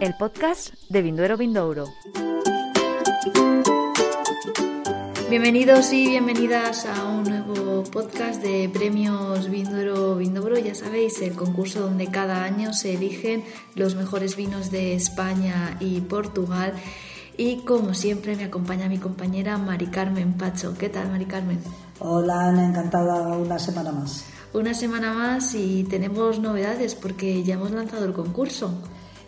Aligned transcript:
El 0.00 0.14
podcast 0.14 0.74
de 0.88 1.02
Vinduero 1.02 1.36
Vindouro. 1.36 1.86
Bienvenidos 5.28 5.92
y 5.92 6.08
bienvenidas 6.08 6.86
a 6.86 7.04
un 7.04 7.24
nuevo 7.24 7.82
podcast 7.84 8.42
de 8.42 8.68
premios 8.68 9.50
Vinduero 9.50 10.16
Vindouro. 10.16 10.58
Ya 10.58 10.74
sabéis, 10.74 11.20
el 11.22 11.34
concurso 11.34 11.80
donde 11.80 12.08
cada 12.08 12.44
año 12.44 12.72
se 12.74 12.94
eligen 12.94 13.42
los 13.74 13.94
mejores 13.94 14.36
vinos 14.36 14.70
de 14.70 14.94
España 14.94 15.76
y 15.80 16.00
Portugal. 16.02 16.74
Y 17.36 17.64
como 17.64 17.94
siempre 17.94 18.36
me 18.36 18.44
acompaña 18.44 18.88
mi 18.88 18.98
compañera 18.98 19.58
Mari 19.58 19.86
Carmen 19.86 20.34
Pacho. 20.34 20.76
¿Qué 20.78 20.88
tal, 20.90 21.10
Mari 21.10 21.26
Carmen? 21.26 21.58
Hola, 21.98 22.48
Ana, 22.48 22.68
encantada 22.68 23.36
una 23.36 23.58
semana 23.58 23.90
más. 23.90 24.31
Una 24.54 24.74
semana 24.74 25.14
más 25.14 25.54
y 25.54 25.84
tenemos 25.84 26.38
novedades 26.38 26.94
porque 26.94 27.42
ya 27.42 27.54
hemos 27.54 27.70
lanzado 27.70 28.04
el 28.04 28.12
concurso. 28.12 28.70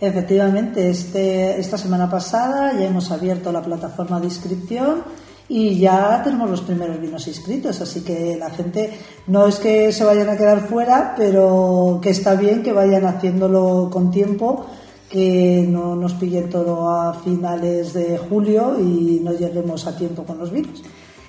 Efectivamente, 0.01 0.91
este, 0.91 1.59
esta 1.59 1.79
semana 1.79 2.11
pasada 2.11 2.79
ya 2.79 2.87
hemos 2.87 3.11
abierto 3.11 3.51
la 3.51 3.63
plataforma 3.63 4.21
de 4.21 4.27
inscripción 4.27 5.03
y 5.49 5.79
ya 5.79 6.21
tenemos 6.23 6.51
los 6.51 6.61
primeros 6.61 7.01
vinos 7.01 7.27
inscritos, 7.27 7.81
así 7.81 8.03
que 8.03 8.37
la 8.37 8.51
gente 8.51 8.99
no 9.27 9.47
es 9.47 9.57
que 9.57 9.93
se 9.93 10.05
vayan 10.05 10.29
a 10.29 10.37
quedar 10.37 10.69
fuera, 10.69 11.15
pero 11.17 12.01
que 12.03 12.11
está 12.11 12.35
bien 12.35 12.63
que 12.63 12.73
vayan 12.73 13.07
haciéndolo 13.07 13.89
con 13.91 14.11
tiempo, 14.11 14.67
que 15.09 15.65
no 15.69 15.97
nos 15.97 16.15
pillen 16.15 16.51
todo 16.51 16.91
a 16.91 17.15
finales 17.15 17.95
de 17.95 18.19
julio 18.19 18.77
y 18.79 19.21
no 19.23 19.33
lleguemos 19.33 19.87
a 19.87 19.97
tiempo 19.97 20.25
con 20.25 20.39
los 20.39 20.51
vinos. 20.51 20.83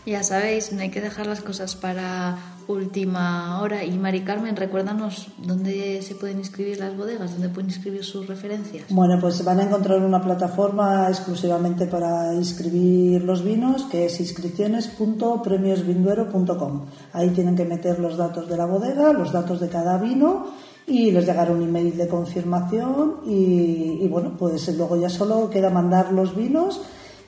Ya 0.05 0.21
sabéis, 0.23 0.71
no 0.71 0.81
hay 0.81 0.89
que 0.89 1.01
dejar 1.01 1.27
las 1.27 1.41
cosas 1.41 1.75
para 1.75 2.37
última 2.67 3.61
hora. 3.61 3.83
Y 3.83 3.97
Mari 3.97 4.21
Carmen, 4.21 4.55
recuérdanos 4.55 5.27
dónde 5.37 6.01
se 6.01 6.15
pueden 6.15 6.39
inscribir 6.39 6.79
las 6.79 6.97
bodegas, 6.97 7.33
dónde 7.33 7.49
pueden 7.49 7.69
inscribir 7.69 8.03
sus 8.03 8.25
referencias. 8.27 8.85
Bueno, 8.89 9.19
pues 9.19 9.43
van 9.43 9.59
a 9.59 9.63
encontrar 9.63 10.01
una 10.01 10.21
plataforma 10.21 11.09
exclusivamente 11.09 11.87
para 11.87 12.33
inscribir 12.33 13.23
los 13.23 13.43
vinos, 13.43 13.83
que 13.83 14.05
es 14.05 14.19
inscripciones.premiosvinduero.com. 14.19 16.85
Ahí 17.13 17.29
tienen 17.29 17.55
que 17.55 17.65
meter 17.65 17.99
los 17.99 18.17
datos 18.17 18.49
de 18.49 18.57
la 18.57 18.65
bodega, 18.65 19.13
los 19.13 19.31
datos 19.31 19.59
de 19.59 19.69
cada 19.69 19.97
vino 19.97 20.47
y 20.87 21.09
les 21.11 21.25
llegará 21.25 21.51
un 21.51 21.63
email 21.63 21.97
de 21.97 22.07
confirmación 22.07 23.21
y, 23.25 23.97
y 24.01 24.07
bueno, 24.07 24.35
pues 24.37 24.67
luego 24.77 24.95
ya 24.97 25.09
solo 25.09 25.49
queda 25.49 25.71
mandar 25.71 26.13
los 26.13 26.35
vinos 26.35 26.79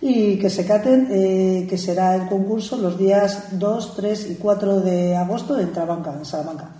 y 0.01 0.37
que 0.37 0.49
se 0.49 0.65
caten, 0.65 1.07
eh, 1.11 1.65
que 1.69 1.77
será 1.77 2.15
el 2.15 2.27
concurso 2.27 2.77
los 2.77 2.97
días 2.97 3.59
2, 3.59 3.95
3 3.95 4.31
y 4.31 4.35
4 4.35 4.81
de 4.81 5.15
agosto 5.15 5.59
en 5.59 5.73
Trabanca, 5.73 6.13
en 6.13 6.25
Salamanca. 6.25 6.71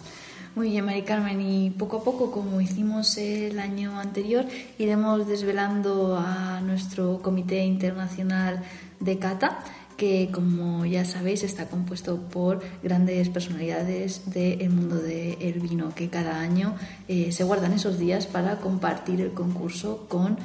Muy 0.56 0.72
bien, 0.72 0.86
Mari 0.86 1.04
Carmen, 1.04 1.40
y 1.40 1.70
poco 1.70 1.98
a 1.98 2.04
poco, 2.04 2.32
como 2.32 2.59
hicimos 2.59 3.16
el 3.18 3.59
año 3.59 4.00
anterior, 4.00 4.46
iremos 4.80 5.28
desvelando 5.28 6.18
a 6.18 6.62
nuestro 6.62 7.22
Comité 7.22 7.64
Internacional 7.64 8.64
de 9.00 9.20
Cata, 9.20 9.59
que 9.98 10.30
como 10.31 10.86
ya 10.86 11.06
sabéis 11.06 11.44
está 11.44 11.68
compuesto 11.68 12.18
por 12.18 12.62
grandes 12.81 13.30
personalidades 13.30 14.31
del 14.31 14.70
mundo 14.72 14.96
del 14.96 15.59
vino, 15.59 15.94
que 15.94 16.09
cada 16.09 16.40
año 16.40 16.76
eh, 17.08 17.31
se 17.31 17.44
guardan 17.44 17.74
esos 17.74 18.00
días 18.00 18.26
para 18.26 18.58
compartir 18.58 19.22
el 19.22 19.34
concurso 19.34 20.06
con 20.08 20.38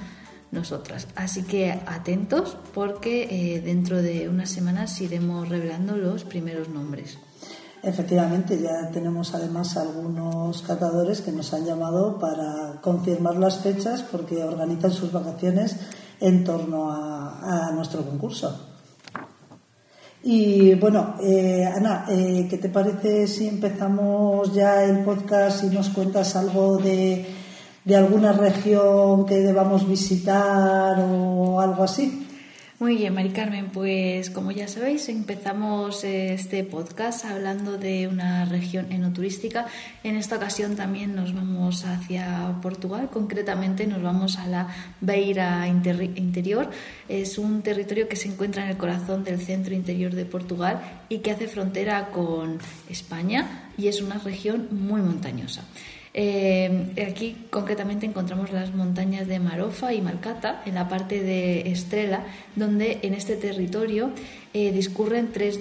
nosotras. 0.52 1.08
Así 1.16 1.42
que 1.42 1.72
atentos 1.72 2.56
porque 2.72 3.56
eh, 3.56 3.60
dentro 3.60 4.00
de 4.00 4.28
unas 4.28 4.50
semanas 4.50 5.00
iremos 5.00 5.48
revelando 5.48 5.96
los 5.96 6.24
primeros 6.24 6.68
nombres. 6.68 7.18
Efectivamente, 7.82 8.60
ya 8.62 8.90
tenemos 8.92 9.34
además 9.34 9.76
algunos 9.76 10.62
catadores 10.62 11.20
que 11.20 11.32
nos 11.32 11.52
han 11.52 11.66
llamado 11.66 12.16
para 12.16 12.80
confirmar 12.80 13.36
las 13.36 13.58
fechas 13.58 14.02
porque 14.02 14.44
organizan 14.44 14.92
sus 14.92 15.10
vacaciones 15.10 15.76
en 16.20 16.44
torno 16.44 16.92
a, 16.92 17.72
nuestro 17.74 18.04
concurso. 18.04 18.68
Y 20.22 20.74
bueno, 20.74 21.16
eh, 21.20 21.64
Ana, 21.64 22.04
eh, 22.08 22.46
¿qué 22.48 22.58
te 22.58 22.68
parece 22.68 23.26
si 23.26 23.48
empezamos 23.48 24.54
ya 24.54 24.84
el 24.84 25.02
podcast 25.02 25.64
y 25.64 25.66
nos 25.66 25.88
cuentas 25.88 26.36
algo 26.36 26.76
de 26.76 27.26
de 27.84 27.96
alguna 27.96 28.32
región 28.32 29.26
que 29.26 29.36
debamos 29.36 29.88
visitar 29.88 30.98
o 31.00 31.60
algo 31.60 31.82
así. 31.82 32.26
Muy 32.82 32.96
bien, 32.96 33.14
Mari 33.14 33.30
Carmen, 33.30 33.70
pues 33.70 34.28
como 34.28 34.50
ya 34.50 34.66
sabéis, 34.66 35.08
empezamos 35.08 36.02
este 36.02 36.64
podcast 36.64 37.24
hablando 37.24 37.78
de 37.78 38.08
una 38.08 38.44
región 38.44 38.90
enoturística. 38.90 39.66
En 40.02 40.16
esta 40.16 40.34
ocasión 40.34 40.74
también 40.74 41.14
nos 41.14 41.32
vamos 41.32 41.84
hacia 41.84 42.58
Portugal, 42.60 43.08
concretamente 43.12 43.86
nos 43.86 44.02
vamos 44.02 44.36
a 44.36 44.48
la 44.48 44.66
Beira 45.00 45.68
Interior. 45.68 46.70
Es 47.08 47.38
un 47.38 47.62
territorio 47.62 48.08
que 48.08 48.16
se 48.16 48.26
encuentra 48.26 48.64
en 48.64 48.70
el 48.70 48.76
corazón 48.76 49.22
del 49.22 49.40
centro 49.40 49.74
interior 49.74 50.12
de 50.16 50.24
Portugal 50.24 50.80
y 51.08 51.18
que 51.18 51.30
hace 51.30 51.46
frontera 51.46 52.10
con 52.10 52.58
España 52.90 53.70
y 53.78 53.86
es 53.86 54.02
una 54.02 54.18
región 54.18 54.66
muy 54.72 55.02
montañosa. 55.02 55.62
Eh, 56.14 56.92
aquí 57.08 57.46
concretamente 57.48 58.04
encontramos 58.04 58.52
las 58.52 58.74
montañas 58.74 59.26
de 59.26 59.38
Marofa 59.40 59.94
y 59.94 60.02
Malcata, 60.02 60.62
en 60.66 60.74
la 60.74 60.88
parte 60.88 61.22
de 61.22 61.70
Estrela, 61.70 62.24
donde 62.54 62.98
en 63.02 63.14
este 63.14 63.36
territorio 63.36 64.10
eh, 64.52 64.72
discurren 64.72 65.32
tres, 65.32 65.60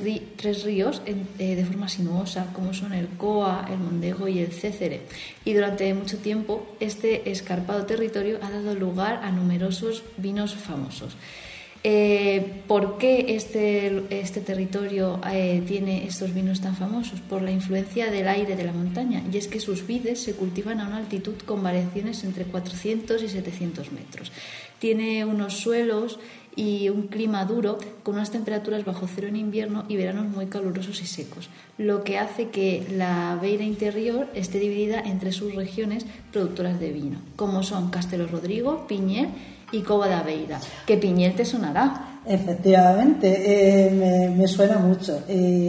ríos 0.65 1.01
eh, 1.05 1.55
de 1.55 1.65
forma 1.65 1.87
sinuosa, 1.87 2.47
como 2.53 2.73
son 2.73 2.93
el 2.93 3.07
Coa, 3.07 3.65
el 3.71 3.79
Mondego 3.79 4.27
y 4.27 4.39
el 4.39 4.51
Cécere. 4.51 5.01
Y 5.45 5.53
durante 5.53 5.93
mucho 5.93 6.17
tiempo 6.17 6.75
este 6.81 7.31
escarpado 7.31 7.85
territorio 7.85 8.39
ha 8.41 8.51
dado 8.51 8.75
lugar 8.75 9.21
a 9.23 9.31
numerosos 9.31 10.03
vinos 10.17 10.55
famosos. 10.55 11.15
Eh, 11.83 12.61
¿Por 12.67 12.99
qué 12.99 13.35
este, 13.35 14.05
este 14.11 14.41
territorio 14.41 15.19
eh, 15.31 15.63
tiene 15.67 16.05
estos 16.05 16.33
vinos 16.33 16.61
tan 16.61 16.75
famosos? 16.75 17.21
Por 17.21 17.41
la 17.41 17.51
influencia 17.51 18.11
del 18.11 18.27
aire 18.27 18.55
de 18.55 18.63
la 18.63 18.71
montaña. 18.71 19.23
Y 19.31 19.37
es 19.37 19.47
que 19.47 19.59
sus 19.59 19.87
vides 19.87 20.21
se 20.21 20.35
cultivan 20.35 20.79
a 20.79 20.87
una 20.87 20.97
altitud 20.97 21.35
con 21.45 21.63
variaciones 21.63 22.23
entre 22.23 22.45
400 22.45 23.23
y 23.23 23.29
700 23.29 23.91
metros. 23.91 24.31
Tiene 24.77 25.25
unos 25.25 25.57
suelos 25.57 26.19
y 26.55 26.89
un 26.89 27.07
clima 27.07 27.45
duro 27.45 27.77
con 28.03 28.15
unas 28.15 28.31
temperaturas 28.31 28.85
bajo 28.85 29.07
cero 29.07 29.27
en 29.27 29.35
invierno 29.35 29.85
y 29.87 29.95
veranos 29.95 30.27
muy 30.27 30.47
calurosos 30.47 31.01
y 31.01 31.05
secos, 31.05 31.49
lo 31.77 32.03
que 32.03 32.17
hace 32.17 32.49
que 32.49 32.85
la 32.91 33.37
Beira 33.41 33.63
interior 33.63 34.27
esté 34.35 34.59
dividida 34.59 34.99
entre 34.99 35.31
sus 35.31 35.55
regiones 35.55 36.05
productoras 36.31 36.79
de 36.79 36.91
vino, 36.91 37.19
como 37.35 37.63
son 37.63 37.89
Castelo 37.89 38.27
Rodrigo, 38.27 38.85
Piñel 38.87 39.29
y 39.71 39.81
Coba 39.81 40.07
de 40.07 40.13
Aveira. 40.15 40.59
¿Qué 40.85 40.97
piñel 40.97 41.35
te 41.35 41.45
sonará? 41.45 42.19
Efectivamente, 42.25 43.87
eh, 43.87 44.29
me, 44.29 44.47
suena 44.47 44.77
mucho. 44.77 45.23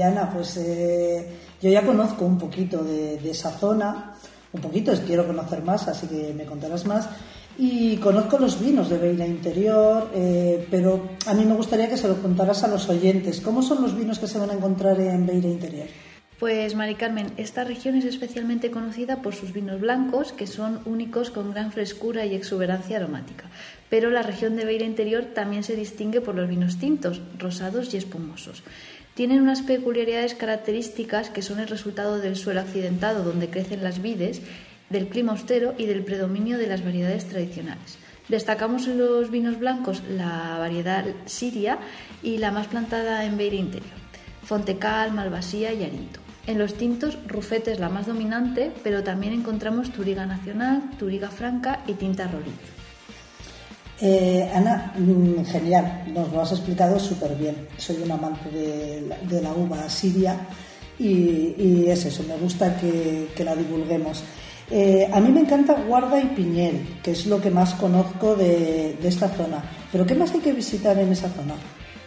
Ana, 0.04 0.30
pues 0.32 0.56
eh, 0.58 1.26
yo 1.62 1.70
ya 1.70 1.86
conozco 1.86 2.24
un 2.24 2.36
poquito 2.36 2.82
de, 2.82 3.18
esa 3.30 3.50
zona, 3.52 4.14
un 4.52 4.60
poquito, 4.60 4.92
quiero 5.06 5.26
conocer 5.26 5.62
más, 5.62 5.88
así 5.88 6.06
que 6.06 6.34
me 6.34 6.44
contarás 6.44 6.84
más. 6.84 7.08
Y 7.56 7.96
conozco 7.98 8.38
los 8.38 8.58
vinos 8.60 8.88
de 8.88 8.98
Beira 8.98 9.26
Interior, 9.26 10.10
eh, 10.14 10.66
pero 10.70 11.10
a 11.26 11.34
mí 11.34 11.44
me 11.44 11.54
gustaría 11.54 11.88
que 11.88 11.96
se 11.96 12.08
lo 12.08 12.16
contaras 12.20 12.64
a 12.64 12.68
los 12.68 12.88
oyentes. 12.88 13.40
¿Cómo 13.40 13.62
son 13.62 13.82
los 13.82 13.94
vinos 13.94 14.18
que 14.18 14.26
se 14.26 14.38
van 14.38 14.50
a 14.50 14.54
encontrar 14.54 14.98
en 15.00 15.26
Beira 15.26 15.48
Interior? 15.48 15.86
Pues 16.42 16.74
Mari 16.74 16.96
Carmen, 16.96 17.28
esta 17.36 17.62
región 17.62 17.94
es 17.94 18.04
especialmente 18.04 18.72
conocida 18.72 19.22
por 19.22 19.32
sus 19.32 19.52
vinos 19.52 19.80
blancos, 19.80 20.32
que 20.32 20.48
son 20.48 20.80
únicos 20.86 21.30
con 21.30 21.52
gran 21.52 21.70
frescura 21.70 22.26
y 22.26 22.34
exuberancia 22.34 22.96
aromática. 22.96 23.44
Pero 23.88 24.10
la 24.10 24.24
región 24.24 24.56
de 24.56 24.64
Beira 24.64 24.84
Interior 24.84 25.22
también 25.22 25.62
se 25.62 25.76
distingue 25.76 26.20
por 26.20 26.34
los 26.34 26.48
vinos 26.48 26.80
tintos, 26.80 27.20
rosados 27.38 27.94
y 27.94 27.96
espumosos. 27.96 28.64
Tienen 29.14 29.40
unas 29.40 29.62
peculiaridades 29.62 30.34
características 30.34 31.30
que 31.30 31.42
son 31.42 31.60
el 31.60 31.68
resultado 31.68 32.18
del 32.18 32.34
suelo 32.34 32.58
accidentado 32.58 33.22
donde 33.22 33.48
crecen 33.48 33.84
las 33.84 34.02
vides, 34.02 34.42
del 34.90 35.06
clima 35.06 35.30
austero 35.30 35.76
y 35.78 35.86
del 35.86 36.02
predominio 36.02 36.58
de 36.58 36.66
las 36.66 36.84
variedades 36.84 37.28
tradicionales. 37.28 37.98
Destacamos 38.28 38.88
en 38.88 38.98
los 38.98 39.30
vinos 39.30 39.60
blancos 39.60 40.02
la 40.10 40.58
variedad 40.58 41.04
siria 41.24 41.78
y 42.20 42.38
la 42.38 42.50
más 42.50 42.66
plantada 42.66 43.24
en 43.26 43.36
Beira 43.36 43.54
Interior, 43.54 43.94
Fontecal, 44.42 45.12
Malvasía 45.12 45.72
y 45.72 45.84
Arinto. 45.84 46.18
En 46.46 46.58
los 46.58 46.74
tintos, 46.74 47.18
Rufete 47.28 47.72
es 47.72 47.78
la 47.78 47.88
más 47.88 48.06
dominante, 48.06 48.72
pero 48.82 49.04
también 49.04 49.32
encontramos 49.32 49.92
Turiga 49.92 50.26
Nacional, 50.26 50.82
Turiga 50.98 51.28
Franca 51.30 51.84
y 51.86 51.92
Tinta 51.92 52.26
Roriz. 52.26 52.52
Eh, 54.00 54.50
Ana, 54.52 54.92
mm, 54.98 55.44
genial, 55.44 56.04
nos 56.12 56.32
lo 56.32 56.40
has 56.40 56.50
explicado 56.50 56.98
súper 56.98 57.36
bien. 57.36 57.68
Soy 57.76 58.02
un 58.02 58.10
amante 58.10 58.50
de 58.50 59.40
la, 59.40 59.52
uva 59.52 59.88
siria 59.88 60.36
y, 60.98 61.86
es 61.86 62.04
eso, 62.06 62.24
me 62.24 62.36
gusta 62.36 62.76
que, 62.76 63.44
la 63.44 63.54
divulguemos. 63.54 64.24
Eh, 64.68 65.08
a 65.12 65.20
mí 65.20 65.30
me 65.30 65.40
encanta 65.40 65.74
Guarda 65.86 66.20
y 66.20 66.26
Piñel, 66.26 66.98
que 67.04 67.12
es 67.12 67.26
lo 67.26 67.40
que 67.40 67.50
más 67.50 67.74
conozco 67.74 68.34
de 68.34 68.96
esta 69.04 69.28
zona. 69.28 69.62
Pero 69.92 70.04
¿qué 70.04 70.16
más 70.16 70.32
hay 70.32 70.40
que 70.40 70.52
visitar 70.52 70.98
en 70.98 71.12
esa 71.12 71.28
zona? 71.28 71.54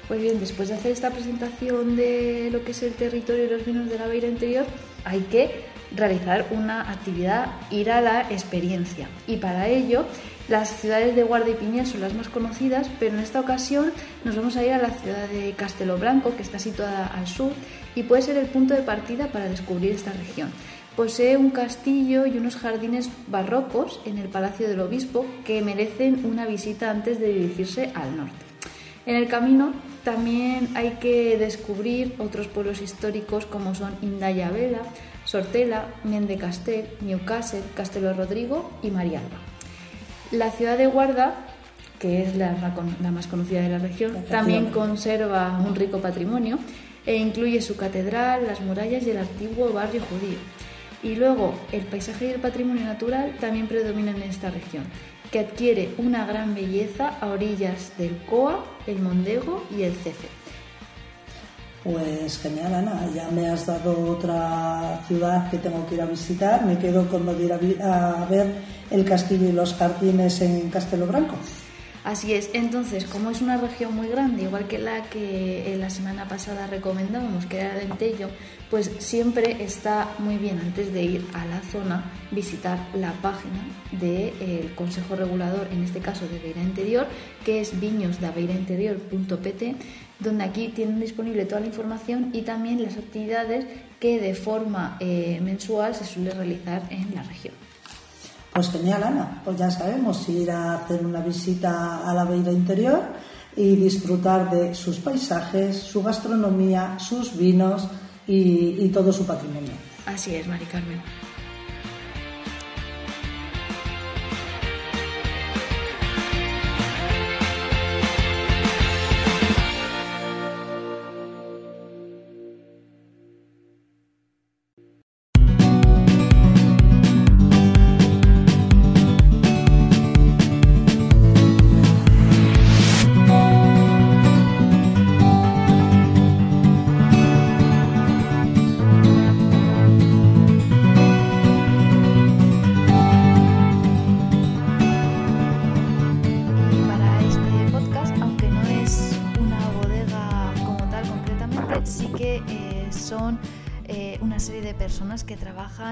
Pues 0.08 0.22
bien, 0.22 0.40
después 0.40 0.70
de 0.70 0.76
hacer 0.76 0.92
esta 0.92 1.10
presentación 1.10 1.96
de 1.96 2.50
lo 2.52 2.64
que 2.64 2.72
es 2.72 2.84
el 2.84 2.94
territorio 2.94 3.46
y 3.46 3.50
los 3.50 3.66
vinos 3.66 3.90
de 3.90 3.98
la 3.98 4.06
Beira 4.06 4.28
Interior, 4.28 4.66
hay 5.04 5.22
que 5.22 5.66
realizar 5.96 6.48
una 6.52 6.92
actividad, 6.92 7.48
ir 7.72 7.90
a 7.90 8.02
la 8.02 8.22
experiencia. 8.30 9.08
Y 9.28 9.38
para 9.38 9.68
ello, 9.68 10.06
las 10.48 10.70
ciudades 10.80 11.16
de 11.16 11.24
Guarda 11.24 11.50
y 11.50 11.56
Piña 11.56 11.86
son 11.86 12.02
las 12.02 12.14
más 12.14 12.30
conocidas, 12.30 12.88
pero 13.00 13.16
en 13.16 13.22
esta 13.22 13.40
ocasión 13.40 13.92
nos 14.24 14.36
vamos 14.36 14.56
a 14.58 14.64
ir 14.64 14.74
a 14.74 14.78
la 14.78 14.92
ciudad 14.92 15.28
de 15.28 15.54
Castelo 15.54 15.98
Branco, 15.98 16.36
que 16.36 16.44
está 16.44 16.60
situada 16.60 17.08
al 17.08 17.28
sur 17.28 17.52
y 17.96 18.04
puede 18.04 18.22
ser 18.22 18.38
el 18.38 18.46
punto 18.46 18.76
de 18.76 18.84
partida 18.84 19.28
para 19.28 19.46
descubrir 19.46 19.92
esta 19.92 20.12
región. 20.12 20.52
Posee 20.96 21.36
un 21.36 21.50
castillo 21.50 22.26
y 22.26 22.38
unos 22.38 22.56
jardines 22.58 23.10
barrocos 23.28 24.00
en 24.06 24.18
el 24.18 24.30
Palacio 24.30 24.68
del 24.68 24.80
Obispo 24.82 25.26
que 25.44 25.62
merecen 25.62 26.26
una 26.26 26.46
visita 26.46 26.92
antes 26.92 27.20
de 27.20 27.34
dirigirse 27.34 27.92
al 27.96 28.16
norte. 28.16 28.46
En 29.06 29.16
el 29.16 29.28
camino 29.28 29.74
también 30.06 30.70
hay 30.76 30.92
que 31.02 31.38
descubrir 31.38 32.16
otros 32.20 32.48
pueblos 32.48 32.82
históricos 32.82 33.46
como 33.46 33.76
son 33.76 33.98
Indaya 34.02 34.50
Vela, 34.52 34.80
Sortela, 35.26 35.88
Mendecastel, 36.04 36.86
Newcastle, 37.02 37.62
Castelo 37.76 38.14
Rodrigo 38.14 38.72
y 38.84 38.92
Marialba. 38.92 39.40
La 40.32 40.52
ciudad 40.52 40.78
de 40.78 40.86
Guarda, 40.86 41.36
que 42.00 42.24
es 42.24 42.36
la, 42.36 42.56
más 43.12 43.28
conocida 43.28 43.62
de 43.62 43.70
la 43.70 43.80
región, 43.80 44.24
también 44.30 44.68
conserva 44.68 45.60
un 45.60 45.76
rico 45.76 46.00
patrimonio 46.00 46.60
e 47.06 47.16
incluye 47.16 47.62
su 47.62 47.76
catedral, 47.76 48.46
las 48.46 48.62
murallas 48.62 49.06
y 49.08 49.10
el 49.10 49.18
antiguo 49.18 49.74
barrio 49.74 50.02
judío. 50.10 50.38
Y 51.02 51.16
luego 51.16 51.54
el 51.72 51.82
paisaje 51.82 52.28
y 52.28 52.32
el 52.32 52.40
patrimonio 52.40 52.86
natural 52.86 53.36
también 53.40 53.68
predominan 53.68 54.16
en 54.18 54.30
esta 54.30 54.52
región, 54.52 54.84
que 55.32 55.40
adquiere 55.40 55.94
una 55.98 56.26
gran 56.26 56.56
belleza 56.56 57.18
a 57.20 57.28
orillas 57.28 57.92
del 57.98 58.18
Coa, 58.26 58.64
el 58.88 59.00
Mondego 59.00 59.64
y 59.76 59.84
el 59.84 59.94
Cefe. 59.94 60.28
Pues 61.86 62.40
genial, 62.40 62.74
Ana. 62.74 63.08
Ya 63.14 63.30
me 63.30 63.48
has 63.48 63.68
dado 63.68 64.12
otra 64.12 65.00
ciudad 65.08 65.52
que 65.52 65.60
tengo 65.60 65.86
que 65.86 65.94
ir 65.94 66.02
a 66.02 66.08
visitar. 66.08 66.66
Me 66.66 66.80
quedo 66.80 67.08
con 67.08 67.26
lo 67.28 67.36
de 67.36 67.46
ir 67.46 67.54
a, 67.84 68.26
ver 68.28 68.48
el 68.90 69.06
castillo 69.06 69.50
y 69.50 69.52
los 69.52 69.76
jardines 69.76 70.42
en 70.42 70.70
Castelo 70.72 71.06
Branco. 71.06 71.36
Así 72.06 72.34
es, 72.36 72.52
entonces, 72.54 73.06
como 73.06 73.32
es 73.32 73.42
una 73.42 73.58
región 73.58 73.96
muy 73.96 74.08
grande, 74.08 74.44
igual 74.44 74.68
que 74.68 74.78
la 74.78 75.10
que 75.10 75.76
la 75.80 75.90
semana 75.90 76.28
pasada 76.28 76.68
recomendábamos, 76.68 77.48
que 77.48 77.62
era 77.62 77.74
Dentello, 77.74 78.30
pues 78.70 78.92
siempre 79.00 79.64
está 79.64 80.10
muy 80.20 80.38
bien 80.38 80.60
antes 80.60 80.94
de 80.94 81.02
ir 81.02 81.26
a 81.34 81.48
la 81.48 81.62
zona 81.64 82.04
visitar 82.30 82.78
la 82.94 83.12
página 83.24 83.60
del 83.94 84.72
Consejo 84.76 85.16
Regulador, 85.16 85.68
en 85.72 85.84
este 85.84 86.00
caso 86.00 86.28
de 86.28 86.38
Beira 86.38 86.62
Interior, 86.62 87.08
que 87.44 87.60
es 87.62 87.80
viñosdabeirainterior.pt, 87.80 89.76
donde 90.20 90.44
aquí 90.44 90.68
tienen 90.68 91.00
disponible 91.00 91.46
toda 91.46 91.62
la 91.62 91.68
información 91.68 92.30
y 92.34 92.44
también 92.44 92.84
las 92.84 92.98
actividades 92.98 93.66
que 94.00 94.20
de 94.20 94.36
forma 94.36 94.98
eh, 95.00 95.40
mensual 95.42 95.96
se 95.96 96.06
suele 96.06 96.30
realizar 96.30 96.84
en 96.92 97.16
la 97.16 97.24
región. 97.24 97.65
Pues 98.56 98.72
genial, 98.72 99.04
Ana. 99.04 99.42
Pues 99.44 99.58
ya 99.58 99.70
sabemos 99.70 100.30
ir 100.30 100.50
a 100.50 100.76
hacer 100.76 101.06
una 101.06 101.20
visita 101.20 102.10
a 102.10 102.14
la 102.14 102.24
Beira 102.24 102.54
Interior 102.54 103.04
y 103.54 103.76
disfrutar 103.76 104.50
de 104.50 104.74
sus 104.74 104.96
paisajes, 105.00 105.76
su 105.76 106.02
gastronomía, 106.02 106.98
sus 106.98 107.36
vinos 107.36 107.86
y, 108.26 108.78
y 108.80 108.90
todo 108.94 109.12
su 109.12 109.26
patrimonio. 109.26 109.74
Así 110.06 110.36
es, 110.36 110.48
Mari 110.48 110.64
Carmen. 110.68 111.02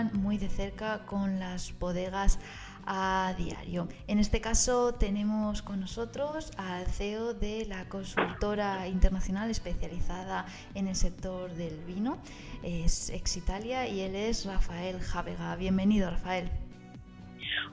Muy 0.02 0.38
de 0.40 0.50
cerca 0.50 1.06
con 1.06 1.40
las 1.40 1.78
bodegas 1.78 2.40
a 2.88 3.36
diario. 3.38 3.88
En 4.08 4.18
este 4.18 4.42
caso 4.42 4.96
tenemos 4.96 5.62
con 5.62 5.80
nosotros 5.80 6.52
al 6.58 6.88
CEO 6.88 7.36
de 7.36 7.66
la 7.68 7.88
consultora 7.90 8.88
internacional 8.88 9.52
especializada 9.52 10.46
en 10.74 10.88
el 10.88 10.96
sector 10.96 11.52
del 11.52 11.78
vino, 11.86 12.18
es 12.64 13.12
Exitalia 13.12 13.88
y 13.88 14.02
él 14.02 14.16
es 14.16 14.46
Rafael 14.46 15.00
Javega. 15.00 15.56
Bienvenido, 15.58 16.10
Rafael. 16.10 16.50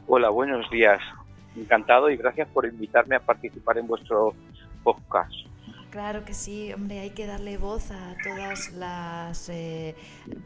Hola, 0.07 0.29
buenos 0.29 0.69
días. 0.71 1.01
Encantado 1.57 2.11
y 2.11 2.19
gracias 2.19 2.49
por 2.49 2.67
invitarme 2.67 3.17
a 3.17 3.21
participar 3.21 3.79
en 3.79 3.87
vuestro 3.87 4.35
podcast. 4.85 5.33
Claro 5.91 6.25
que 6.25 6.35
sí, 6.35 6.73
hombre, 6.73 7.01
hay 7.01 7.11
que 7.11 7.27
darle 7.27 7.59
voz 7.59 7.91
a 7.91 8.15
todas 8.23 8.73
las 8.75 9.49
eh, 9.49 9.97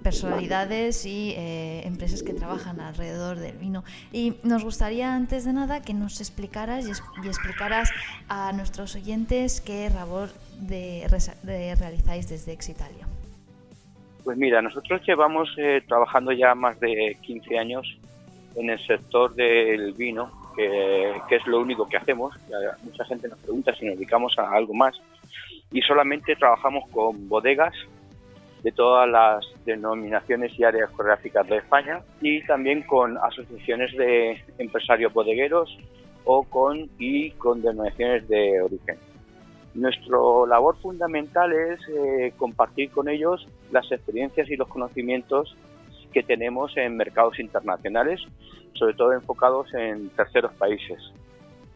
personalidades 0.03 1.05
y 1.05 1.35
eh, 1.37 1.87
empresas 1.87 2.23
que 2.23 2.33
trabajan 2.33 2.81
alrededor 2.81 3.37
del 3.37 3.59
vino. 3.59 3.85
Y 4.11 4.37
nos 4.43 4.65
gustaría, 4.65 5.15
antes 5.15 5.45
de 5.45 5.53
nada, 5.53 5.83
que 5.83 5.93
nos 5.93 6.21
explicaras 6.23 6.87
y, 6.87 7.29
explicaras 7.29 7.91
a 8.27 8.55
nuestros 8.55 8.95
oyentes 8.95 9.61
qué 9.61 9.91
labor 9.91 10.31
de, 10.61 11.07
realizáis 11.79 12.27
desde 12.31 12.53
Exitalia. 12.53 13.07
Pues 14.25 14.39
mira, 14.39 14.63
nosotros 14.63 15.03
llevamos 15.07 15.51
eh, 15.59 15.83
trabajando 15.87 16.33
ya 16.33 16.55
más 16.55 16.81
de 16.81 17.19
15 17.21 17.59
años 17.59 17.99
en 18.57 18.71
el 18.71 18.79
sector 18.87 19.35
del 19.35 19.93
vino, 19.93 20.31
que, 20.57 21.13
que 21.29 21.37
es 21.37 21.47
lo 21.47 21.61
único 21.61 21.87
que 21.87 21.99
hacemos. 21.99 22.35
Mucha 22.83 23.05
gente 23.05 23.29
nos 23.29 23.39
pregunta 23.41 23.75
si 23.75 23.85
nos 23.85 23.97
dedicamos 23.97 24.39
a 24.39 24.51
algo 24.51 24.73
más 24.73 24.99
y 25.75 25.83
solamente 25.83 26.37
trabajamos 26.37 26.89
con 26.91 27.29
bodegas 27.29 27.75
de 28.63 28.71
todas 28.71 29.09
las 29.11 29.45
denominaciones 29.67 30.57
y 30.57 30.63
áreas 30.63 30.89
geográficas 30.91 31.47
de 31.49 31.57
España 31.57 32.01
y 32.21 32.43
también 32.47 32.83
con 32.83 33.19
asociaciones 33.19 33.95
de 33.97 34.41
empresarios 34.59 35.13
bodegueros 35.13 35.77
o 36.25 36.45
con 36.45 36.89
y 36.99 37.33
con 37.33 37.61
denominaciones 37.61 38.27
de 38.29 38.63
origen. 38.63 38.97
Nuestra 39.75 40.17
labor 40.49 40.77
fundamental 40.81 41.53
es 41.53 41.81
eh, 41.89 42.33
compartir 42.37 42.93
con 42.93 43.09
ellos 43.09 43.47
las 43.73 43.91
experiencias 43.91 44.49
y 44.49 44.57
los 44.57 44.69
conocimientos 44.69 45.57
que 46.13 46.23
tenemos 46.23 46.75
en 46.77 46.97
mercados 46.97 47.41
internacionales, 47.41 48.21
sobre 48.75 48.95
todo 48.95 49.13
enfocados 49.13 49.75
en 49.75 50.09
terceros 50.11 50.53
países. 50.55 51.01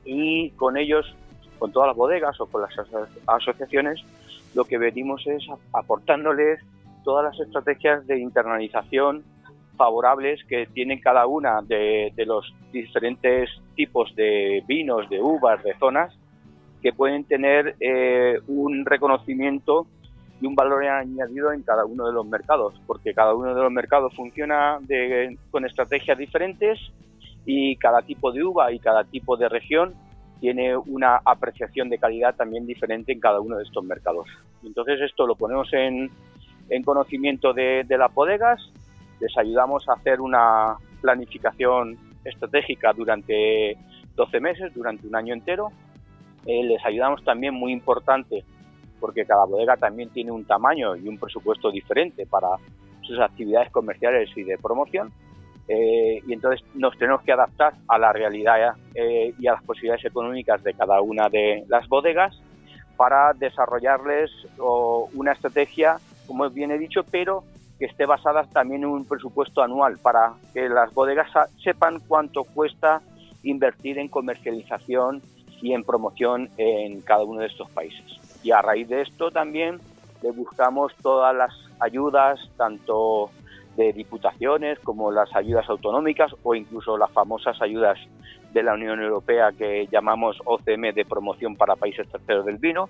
Y 0.04 0.50
con 0.50 0.76
ellos 0.76 1.16
con 1.58 1.72
todas 1.72 1.88
las 1.88 1.96
bodegas 1.96 2.40
o 2.40 2.46
con 2.46 2.62
las 2.62 2.70
asociaciones, 3.26 4.02
lo 4.54 4.64
que 4.64 4.78
venimos 4.78 5.26
es 5.26 5.44
aportándoles 5.72 6.60
todas 7.04 7.24
las 7.24 7.40
estrategias 7.46 8.06
de 8.06 8.18
internalización 8.18 9.24
favorables 9.76 10.44
que 10.44 10.66
tienen 10.66 11.00
cada 11.00 11.26
una 11.26 11.62
de, 11.62 12.12
los 12.26 12.52
diferentes 12.72 13.48
tipos 13.76 14.14
de 14.16 14.62
vinos, 14.66 15.08
de 15.08 15.22
uvas, 15.22 15.62
de 15.62 15.74
zonas, 15.78 16.12
que 16.82 16.92
pueden 16.92 17.24
tener 17.24 17.76
eh, 17.80 18.38
un 18.48 18.84
reconocimiento 18.84 19.86
y 20.40 20.46
un 20.46 20.54
valor 20.54 20.84
añadido 20.84 21.52
en 21.52 21.62
cada 21.62 21.84
uno 21.84 22.06
de 22.06 22.12
los 22.12 22.26
mercados, 22.26 22.74
porque 22.86 23.14
cada 23.14 23.34
uno 23.34 23.54
de 23.54 23.62
los 23.62 23.72
mercados 23.72 24.14
funciona 24.14 24.78
con 25.50 25.64
estrategias 25.64 26.18
diferentes 26.18 26.78
y 27.46 27.76
cada 27.76 28.02
tipo 28.02 28.30
de 28.30 28.44
uva 28.44 28.72
y 28.72 28.78
cada 28.78 29.04
tipo 29.04 29.36
de 29.36 29.48
región 29.48 29.94
tiene 30.40 30.76
una 30.76 31.20
apreciación 31.24 31.88
de 31.88 31.98
calidad 31.98 32.34
también 32.34 32.66
diferente 32.66 33.12
en 33.12 33.20
cada 33.20 33.40
uno 33.40 33.56
de 33.56 33.64
estos 33.64 33.84
mercados. 33.84 34.26
Entonces 34.64 35.00
esto 35.00 35.26
lo 35.26 35.34
ponemos 35.34 35.68
en, 35.72 36.10
conocimiento 36.84 37.52
de, 37.52 37.84
las 37.88 38.12
bodegas, 38.12 38.60
les 39.20 39.36
ayudamos 39.36 39.88
a 39.88 39.94
hacer 39.94 40.20
una 40.20 40.76
planificación 41.00 41.96
estratégica 42.24 42.92
durante 42.92 43.76
12 44.14 44.40
meses, 44.40 44.74
durante 44.74 45.06
un 45.06 45.16
año 45.16 45.34
entero. 45.34 45.70
Eh, 46.46 46.62
les 46.62 46.84
ayudamos 46.84 47.24
también, 47.24 47.54
muy 47.54 47.72
importante, 47.72 48.44
porque 49.00 49.24
cada 49.24 49.44
bodega 49.44 49.76
también 49.76 50.10
tiene 50.10 50.30
un 50.30 50.44
tamaño 50.44 50.96
y 50.96 51.08
un 51.08 51.18
presupuesto 51.18 51.70
diferente 51.70 52.26
para 52.26 52.48
sus 53.02 53.18
actividades 53.18 53.70
comerciales 53.70 54.30
y 54.36 54.42
de 54.42 54.58
promoción 54.58 55.10
eh, 55.68 56.22
y 56.26 56.32
entonces 56.32 56.66
nos 56.74 56.96
tenemos 56.96 57.22
que 57.22 57.32
adaptar 57.32 57.74
a 57.88 57.98
la 57.98 58.12
realidad 58.12 58.74
eh, 58.94 59.34
y 59.38 59.46
a 59.46 59.52
las 59.52 59.62
posibilidades 59.62 60.04
económicas 60.06 60.62
de 60.62 60.72
cada 60.74 61.00
una 61.02 61.28
de 61.28 61.64
las 61.68 61.86
bodegas 61.88 62.40
para 62.96 63.32
desarrollarles 63.34 64.30
una 64.58 65.32
estrategia, 65.32 65.98
como 66.26 66.50
bien 66.50 66.72
he 66.72 66.78
dicho, 66.78 67.04
pero 67.08 67.44
que 67.78 67.84
esté 67.84 68.06
basada 68.06 68.42
también 68.44 68.82
en 68.82 68.88
un 68.88 69.04
presupuesto 69.04 69.62
anual 69.62 69.98
para 69.98 70.32
que 70.52 70.68
las 70.68 70.92
bodegas 70.92 71.30
sepan 71.62 72.00
cuánto 72.08 72.42
cuesta 72.42 73.00
invertir 73.44 73.98
en 73.98 74.08
comercialización 74.08 75.22
y 75.62 75.74
en 75.74 75.84
promoción 75.84 76.50
en 76.56 77.00
cada 77.02 77.22
uno 77.22 77.40
de 77.40 77.46
estos 77.46 77.70
países. 77.70 78.04
Y 78.42 78.50
a 78.50 78.62
raíz 78.62 78.88
de 78.88 79.02
esto 79.02 79.30
también 79.30 79.78
le 80.22 80.32
buscamos 80.32 80.92
todas 81.00 81.34
las 81.36 81.52
ayudas, 81.80 82.40
tanto 82.56 83.30
de 83.78 83.92
diputaciones 83.92 84.78
como 84.80 85.12
las 85.12 85.34
ayudas 85.36 85.68
autonómicas 85.68 86.34
o 86.42 86.54
incluso 86.56 86.98
las 86.98 87.12
famosas 87.12 87.62
ayudas 87.62 87.96
de 88.52 88.62
la 88.64 88.74
Unión 88.74 89.00
Europea 89.00 89.52
que 89.56 89.86
llamamos 89.86 90.36
OCM 90.44 90.92
de 90.92 91.04
promoción 91.08 91.54
para 91.54 91.76
países 91.76 92.08
terceros 92.08 92.44
del 92.44 92.56
vino, 92.56 92.88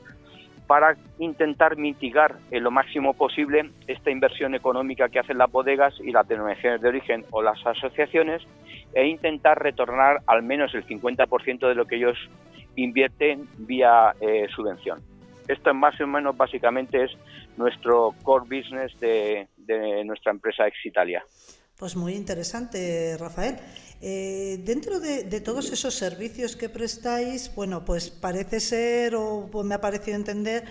para 0.67 0.97
intentar 1.19 1.77
mitigar 1.77 2.37
en 2.51 2.65
lo 2.65 2.71
máximo 2.71 3.13
posible 3.13 3.71
esta 3.87 4.11
inversión 4.11 4.55
económica 4.55 5.11
que 5.11 5.19
hacen 5.19 5.37
las 5.37 5.53
bodegas 5.53 5.95
y 6.01 6.11
las 6.11 6.27
denominaciones 6.27 6.81
de 6.81 6.89
origen 6.89 7.25
o 7.33 7.43
las 7.43 7.65
asociaciones 7.67 8.43
e 8.95 9.07
intentar 9.07 9.63
retornar 9.63 10.23
al 10.27 10.43
menos 10.43 10.75
el 10.75 10.87
50% 10.87 11.69
de 11.69 11.75
lo 11.75 11.85
que 11.85 11.97
ellos 11.97 12.17
invierten 12.77 13.47
vía 13.59 14.15
eh, 14.21 14.47
subvención. 14.55 15.01
Esto 15.49 15.75
más 15.75 16.01
o 16.01 16.07
menos 16.07 16.35
básicamente 16.37 17.05
es 17.05 17.11
nuestro 17.59 18.15
core 18.23 18.45
business 18.45 18.99
de, 19.01 19.49
nuestra 20.05 20.33
empresa 20.33 20.67
Exitalia. 20.67 21.25
Pues 21.77 21.95
muy 21.95 22.15
interesante, 22.15 23.17
Rafael. 23.19 23.57
Eh, 24.01 24.61
dentro 24.65 25.01
de, 25.01 25.41
todos 25.41 25.73
esos 25.73 25.95
servicios 25.95 26.57
que 26.57 26.69
prestáis, 26.69 27.55
bueno, 27.55 27.85
pues 27.85 28.11
parece 28.11 28.61
ser, 28.61 29.15
o 29.15 29.49
me 29.65 29.75
ha 29.75 29.81
parecido 29.81 30.17
entender, 30.17 30.65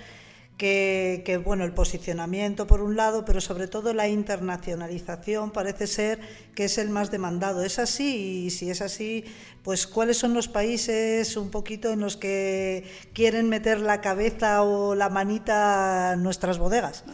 que, 0.57 1.39
bueno, 1.43 1.63
el 1.63 1.73
posicionamiento 1.73 2.65
por 2.65 2.81
un 2.81 2.95
lado, 2.95 3.25
pero 3.25 3.41
sobre 3.41 3.67
todo 3.67 3.93
la 3.93 4.07
internacionalización 4.07 5.51
parece 5.51 5.85
ser 5.85 6.19
que 6.55 6.65
es 6.65 6.77
el 6.77 6.89
más 6.89 7.11
demandado. 7.11 7.63
¿Es 7.63 7.77
así? 7.79 8.45
Y 8.45 8.49
si 8.49 8.69
es 8.69 8.81
así, 8.81 9.23
pues 9.63 9.85
¿cuáles 9.85 10.17
son 10.17 10.33
los 10.33 10.47
países 10.47 11.37
un 11.37 11.51
poquito 11.51 11.91
en 11.91 11.99
los 11.99 12.17
que 12.17 12.85
quieren 13.13 13.49
meter 13.49 13.79
la 13.79 14.01
cabeza 14.01 14.63
o 14.63 14.95
la 14.95 15.09
manita 15.09 16.15
nuestras 16.17 16.57
bodegas? 16.57 17.05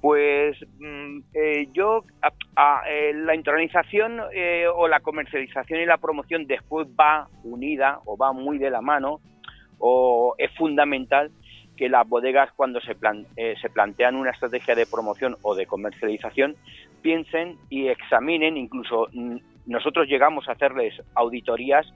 Pues 0.00 0.56
mm, 0.78 1.18
eh, 1.34 1.68
yo, 1.72 2.04
eh, 2.88 3.12
la 3.14 3.34
internalización 3.34 4.20
eh, 4.32 4.66
o 4.66 4.88
la 4.88 5.00
comercialización 5.00 5.80
y 5.80 5.86
la 5.86 5.98
promoción 5.98 6.46
después 6.46 6.88
va 6.98 7.28
unida 7.44 8.00
o 8.06 8.16
va 8.16 8.32
muy 8.32 8.58
de 8.58 8.70
la 8.70 8.80
mano 8.80 9.20
o 9.78 10.34
es 10.38 10.50
fundamental 10.56 11.30
que 11.80 11.88
las 11.88 12.06
bodegas 12.06 12.50
cuando 12.56 12.78
se, 12.82 12.94
eh, 13.36 13.54
se 13.60 13.70
plantean 13.70 14.14
una 14.14 14.32
estrategia 14.32 14.74
de 14.74 14.84
promoción 14.84 15.36
o 15.40 15.54
de 15.54 15.64
comercialización 15.64 16.54
piensen 17.00 17.56
y 17.70 17.88
examinen, 17.88 18.58
incluso 18.58 19.08
mm, 19.14 19.36
nosotros 19.66 20.06
llegamos 20.06 20.46
a 20.46 20.52
hacerles 20.52 20.94
auditorías 21.14 21.86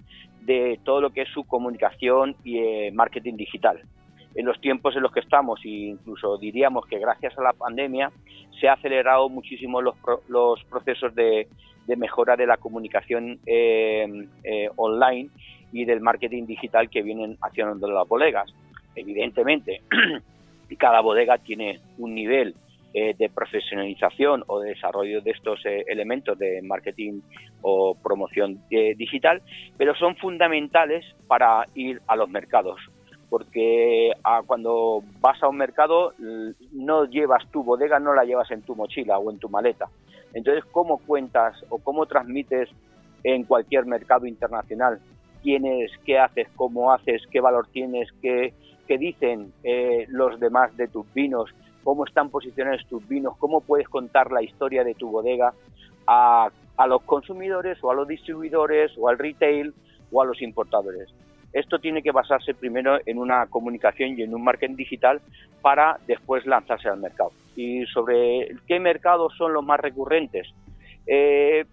de 0.40 0.80
todo 0.84 1.02
lo 1.02 1.11
que 1.11 1.23
es 1.23 1.28
su 1.28 1.44
comunicación 1.44 2.34
y 2.44 2.58
eh, 2.58 2.92
marketing 2.94 3.37
digital. 3.37 3.82
En 4.34 4.46
los 4.46 4.60
tiempos 4.60 4.96
en 4.96 5.02
los 5.02 5.12
que 5.12 5.20
estamos, 5.20 5.60
e 5.64 5.68
incluso 5.68 6.38
diríamos 6.38 6.86
que 6.86 6.98
gracias 6.98 7.38
a 7.38 7.42
la 7.42 7.52
pandemia, 7.52 8.10
se 8.60 8.68
ha 8.68 8.74
acelerado 8.74 9.28
muchísimo 9.28 9.80
los, 9.80 9.94
los 10.28 10.62
procesos 10.64 11.14
de, 11.14 11.46
mejora 11.96 12.36
de 12.36 12.46
la 12.46 12.56
comunicación 12.56 13.38
eh, 13.46 14.28
online 14.76 15.30
y 15.72 15.84
del 15.84 16.00
marketing 16.00 16.46
digital 16.46 16.88
que 16.88 17.02
vienen 17.02 17.36
haciendo 17.42 17.88
las 17.88 18.08
bodegas. 18.08 18.52
Evidentemente, 18.96 19.82
cada 20.78 21.00
bodega 21.00 21.38
tiene 21.38 21.80
un 21.98 22.14
nivel 22.14 22.54
eh, 22.96 23.12
de 23.18 23.28
profesionalización 23.28 24.44
o 24.46 24.60
de 24.60 24.68
desarrollo 24.70 25.20
de 25.20 25.32
estos 25.32 25.58
eh, 25.66 25.84
elementos 25.88 26.38
de 26.38 26.62
marketing 26.62 27.22
o 27.60 27.96
promoción 28.00 28.60
eh, 28.70 28.94
digital, 28.96 29.42
pero 29.76 29.96
son 29.96 30.14
fundamentales 30.14 31.04
para 31.26 31.66
ir 31.74 32.00
a 32.06 32.14
los 32.14 32.28
mercados, 32.28 32.80
porque 33.34 34.12
ah, 34.22 34.42
cuando 34.46 35.02
vas 35.20 35.42
a 35.42 35.48
un 35.48 35.56
mercado 35.56 36.12
no 36.70 37.04
llevas 37.04 37.44
tu 37.50 37.64
bodega, 37.64 37.98
no 37.98 38.14
la 38.14 38.22
llevas 38.22 38.48
en 38.52 38.62
tu 38.62 38.76
mochila 38.76 39.18
o 39.18 39.28
en 39.28 39.40
tu 39.40 39.48
maleta. 39.48 39.88
Entonces, 40.34 40.64
¿cómo 40.70 40.98
cuentas 40.98 41.56
o 41.68 41.78
cómo 41.78 42.06
transmites 42.06 42.68
en 43.24 43.42
cualquier 43.42 43.86
mercado 43.86 44.26
internacional 44.28 45.00
quién 45.42 45.66
es, 45.66 45.90
qué 46.04 46.16
haces, 46.16 46.46
cómo 46.54 46.92
haces, 46.92 47.22
qué 47.32 47.40
valor 47.40 47.66
tienes, 47.72 48.08
qué 48.22 48.54
dicen 48.86 49.52
eh, 49.64 50.06
los 50.10 50.38
demás 50.38 50.76
de 50.76 50.86
tus 50.86 51.12
vinos, 51.12 51.50
cómo 51.82 52.06
están 52.06 52.30
posicionados 52.30 52.86
tus 52.88 53.04
vinos, 53.08 53.36
cómo 53.38 53.62
puedes 53.62 53.88
contar 53.88 54.30
la 54.30 54.44
historia 54.44 54.84
de 54.84 54.94
tu 54.94 55.10
bodega 55.10 55.52
a, 56.06 56.50
a 56.76 56.86
los 56.86 57.02
consumidores 57.02 57.82
o 57.82 57.90
a 57.90 57.94
los 57.96 58.06
distribuidores 58.06 58.92
o 58.96 59.08
al 59.08 59.18
retail 59.18 59.74
o 60.12 60.22
a 60.22 60.24
los 60.24 60.40
importadores. 60.40 61.12
Esto 61.54 61.78
tiene 61.78 62.02
que 62.02 62.11
basarse 62.11 62.52
primero 62.52 62.99
en 63.06 63.16
una 63.18 63.46
comunicación 63.46 64.18
y 64.18 64.23
en 64.23 64.34
un 64.34 64.44
marketing 64.44 64.76
digital 64.76 65.23
para 65.62 65.99
después 66.06 66.44
lanzarse 66.44 66.88
al 66.88 67.00
mercado. 67.00 67.30
Y 67.56 67.87
sobre 67.87 68.49
qué 68.66 68.80
mercados 68.80 69.32
son 69.38 69.54
los 69.54 69.64
más 69.64 69.80
recurrentes. 69.80 70.52
Eh, 71.06 71.64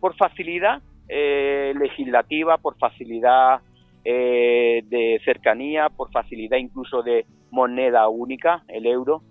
por 0.00 0.16
facilidad 0.16 0.82
eh, 1.08 1.72
legislativa, 1.78 2.58
por 2.58 2.76
facilidad 2.76 3.60
eh, 4.04 4.82
de 4.86 5.20
cercanía, 5.24 5.88
por 5.88 6.10
facilidad 6.10 6.58
incluso 6.58 7.02
de 7.02 7.24
moneda 7.50 8.08
única, 8.08 8.62
el 8.68 8.86
euro, 8.86 9.22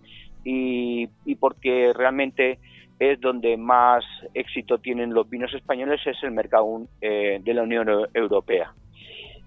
y, 0.43 1.07
porque 1.39 1.91
realmente 1.93 2.59
es 2.99 3.19
donde 3.19 3.57
más 3.57 4.03
éxito 4.33 4.77
tienen 4.77 5.13
los 5.13 5.29
vinos 5.29 5.53
españoles, 5.53 5.99
es 6.05 6.17
el 6.23 6.31
mercado 6.31 6.87
eh, 7.01 7.39
de 7.43 7.53
la 7.53 7.63
Unión 7.63 7.87
Europea. 8.13 8.73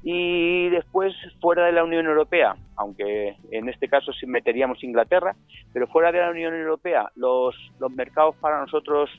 Y 0.03 0.71
después, 0.71 1.15
fuera 1.41 1.67
de 1.67 1.73
la 1.73 1.85
Unión 1.85 2.07
Europea, 2.07 2.57
aunque 2.77 3.37
en 3.51 3.69
este 3.69 3.89
caso 3.89 4.13
meteríamos 4.27 4.83
Inglaterra, 4.83 5.37
pero 5.73 5.87
fuera 5.89 6.11
de 6.11 6.21
la 6.21 6.31
Unión 6.31 6.55
Europea, 6.55 7.11
los, 7.17 7.55
los 7.79 7.93
mercados 7.93 8.35
para 8.37 8.61
nosotros 8.61 9.11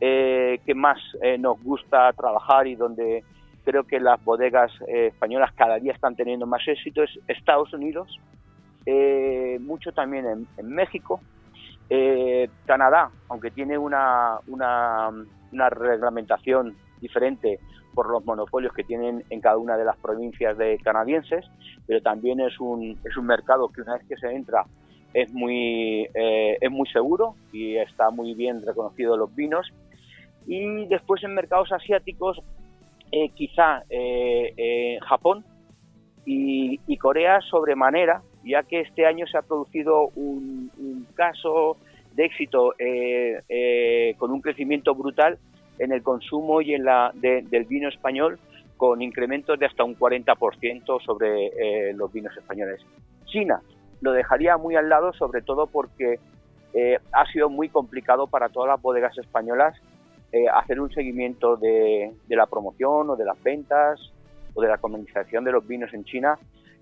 eh, 0.00 0.58
que 0.64 0.74
más 0.74 0.98
nos 1.38 1.62
gusta 1.62 2.12
trabajar 2.14 2.66
y 2.66 2.74
donde 2.74 3.22
creo 3.64 3.84
que 3.84 4.00
las 4.00 4.22
bodegas 4.24 4.70
eh, 4.88 5.08
españolas 5.08 5.52
cada 5.52 5.78
día 5.78 5.92
están 5.92 6.16
teniendo 6.16 6.46
más 6.46 6.66
éxito, 6.66 7.02
es 7.02 7.10
Estados 7.28 7.72
Unidos, 7.72 8.18
eh, 8.86 9.58
mucho 9.60 9.92
también 9.92 10.46
en, 10.56 10.68
México, 10.68 11.20
eh, 11.88 12.48
Canadá, 12.66 13.10
aunque 13.28 13.50
tiene 13.50 13.78
una, 13.78 14.38
una, 14.48 15.10
una, 15.52 15.70
reglamentación 15.70 16.76
diferente 17.02 17.58
por 17.94 18.10
los 18.10 18.24
monopolios 18.24 18.72
que 18.72 18.84
tienen 18.84 19.22
en 19.28 19.40
cada 19.42 19.58
una 19.58 19.76
de 19.76 19.84
las 19.84 19.98
provincias 19.98 20.56
de 20.56 20.78
canadienses, 20.78 21.44
pero 21.86 22.00
también 22.00 22.40
es 22.40 22.58
un, 22.58 22.98
es 23.04 23.16
un 23.18 23.26
mercado 23.26 23.68
que 23.68 23.82
una 23.82 23.94
vez 23.94 24.04
que 24.08 24.16
se 24.16 24.34
entra 24.34 24.64
es 25.12 25.30
muy, 25.30 26.08
es 26.14 26.70
muy 26.70 26.88
seguro 26.88 27.34
y 27.52 27.76
está 27.76 28.08
muy 28.08 28.32
bien 28.32 28.62
reconocido 28.64 29.18
los 29.18 29.34
vinos. 29.34 29.70
Y 30.46 30.86
después 30.86 31.22
en 31.22 31.34
mercados 31.34 31.70
asiáticos 31.70 32.40
eh, 33.14 33.28
quizá 33.34 33.84
eh, 33.90 34.54
eh, 34.56 34.98
Japón 35.06 35.44
y, 36.24 36.78
Corea 36.96 37.40
sobremanera, 37.42 38.22
ya 38.42 38.62
que 38.62 38.80
este 38.80 39.04
año 39.04 39.26
se 39.26 39.36
ha 39.36 39.42
producido 39.42 40.08
un, 40.14 40.70
caso 41.14 41.76
de 42.14 42.24
éxito 42.24 42.74
con 44.18 44.30
un 44.30 44.40
crecimiento 44.40 44.94
brutal 44.94 45.38
en 45.82 45.92
el 45.92 46.02
consumo 46.02 46.60
y 46.60 46.74
en 46.74 46.84
la 46.84 47.12
del 47.14 47.64
vino 47.64 47.88
español, 47.88 48.38
con 48.76 49.02
incrementos 49.02 49.58
de 49.58 49.66
hasta 49.66 49.84
un 49.84 49.96
40% 49.96 51.00
sobre 51.04 51.92
los 51.94 52.12
vinos 52.12 52.36
españoles. 52.36 52.80
China 53.26 53.60
lo 54.00 54.12
dejaría 54.12 54.56
muy 54.56 54.74
al 54.74 54.88
lado, 54.88 55.12
sobre 55.12 55.42
todo 55.42 55.66
porque 55.66 56.18
ha 57.12 57.26
sido 57.32 57.48
muy 57.48 57.68
complicado 57.68 58.26
para 58.26 58.48
todas 58.48 58.68
las 58.68 58.82
bodegas 58.82 59.16
españolas 59.18 59.74
eh, 60.34 60.48
hacer 60.48 60.80
un 60.80 60.90
seguimiento 60.90 61.58
de, 61.58 62.10
la 62.28 62.46
promoción 62.46 63.10
o 63.10 63.16
de 63.16 63.24
las 63.26 63.40
ventas 63.42 64.00
o 64.54 64.62
de 64.62 64.68
la 64.68 64.78
comercialización 64.78 65.44
de 65.44 65.52
los 65.52 65.66
vinos 65.66 65.92
en 65.92 66.04
China, 66.04 66.38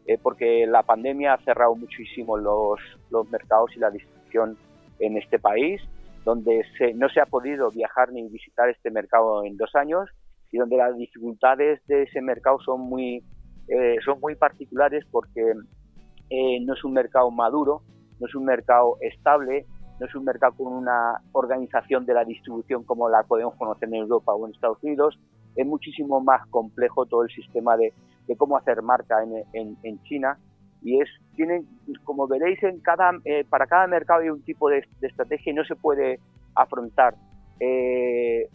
eh, 0.06 0.18
porque 0.22 0.66
la 0.68 0.84
pandemia 0.84 1.34
ha 1.34 1.38
cerrado 1.38 1.74
muchísimo 1.74 2.36
los 2.36 2.78
mercados 3.28 3.72
y 3.74 3.80
la 3.80 3.90
distribución 3.90 4.56
en 5.00 5.16
este 5.16 5.40
país, 5.40 5.82
donde 6.30 6.64
no 6.94 7.08
se 7.08 7.20
ha 7.20 7.26
podido 7.26 7.70
viajar 7.70 8.12
ni 8.12 8.28
visitar 8.28 8.68
este 8.68 8.90
mercado 8.90 9.44
en 9.44 9.56
dos 9.56 9.74
años 9.74 10.08
y 10.52 10.58
donde 10.58 10.76
las 10.76 10.96
dificultades 10.96 11.84
de 11.86 12.04
ese 12.04 12.20
mercado 12.20 12.58
son 12.60 12.82
muy, 12.82 13.24
eh, 13.68 13.96
son 14.04 14.20
muy 14.20 14.36
particulares 14.36 15.04
porque 15.10 15.42
no 16.62 16.74
es 16.74 16.84
un 16.84 16.92
mercado 16.92 17.28
maduro, 17.32 17.82
no 18.20 18.26
es 18.28 18.34
un 18.36 18.44
mercado 18.44 18.96
estable, 19.00 19.66
no 19.98 20.06
es 20.06 20.14
un 20.14 20.24
mercado 20.24 20.54
con 20.56 20.72
una 20.72 21.20
organización 21.32 22.06
de 22.06 22.14
la 22.14 22.24
distribución 22.24 22.84
como 22.84 23.08
la 23.08 23.24
podemos 23.24 23.56
conocer 23.56 23.88
en 23.88 23.96
Europa 23.96 24.32
o 24.32 24.46
en 24.46 24.54
Estados 24.54 24.78
Unidos, 24.82 25.18
es 25.56 25.66
muchísimo 25.66 26.20
más 26.20 26.46
complejo 26.48 27.06
todo 27.06 27.24
el 27.24 27.30
sistema 27.30 27.76
de, 27.76 27.92
cómo 28.38 28.56
hacer 28.56 28.80
marca 28.82 29.16
en, 29.52 30.02
China 30.04 30.38
y 30.82 31.00
es 31.00 31.08
tienen 31.36 31.66
como 32.04 32.26
veréis 32.26 32.62
en 32.62 32.80
cada 32.80 33.12
eh, 33.24 33.44
para 33.48 33.66
cada 33.66 33.86
mercado 33.86 34.20
hay 34.20 34.30
un 34.30 34.42
tipo 34.42 34.68
de, 34.68 34.84
estrategia 35.02 35.52
y 35.52 35.54
no 35.54 35.64
se 35.64 35.76
puede 35.76 36.20
afrontar 36.54 37.14
eh, 37.60 38.48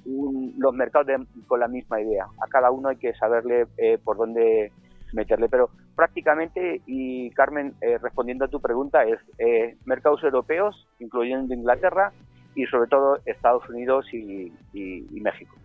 los 0.58 0.74
mercados 0.74 1.28
con 1.48 1.60
la 1.60 1.68
misma 1.68 2.02
idea. 2.02 2.26
A 2.44 2.48
cada 2.48 2.72
uno 2.72 2.90
hay 2.90 2.98
que 2.98 3.14
saberle 3.14 3.68
eh, 3.78 4.00
por 4.04 4.18
dónde 4.18 4.72
meterle. 5.14 5.48
Pero 5.48 5.70
prácticamente, 5.96 6.82
y 6.88 7.30
Carmen, 7.32 7.76
eh, 7.82 8.00
respondiendo 8.00 8.46
a 8.46 8.48
tu 8.48 8.60
pregunta, 8.60 9.04
es 9.04 9.20
mercados 9.86 10.24
europeos, 10.24 10.88
incluyendo 11.00 11.54
Inglaterra, 11.54 12.12
y 12.56 12.66
sobre 12.66 12.90
todo 12.90 13.20
Estados 13.26 13.70
Unidos 13.70 14.08
y 14.12 14.52
México. 15.12 15.56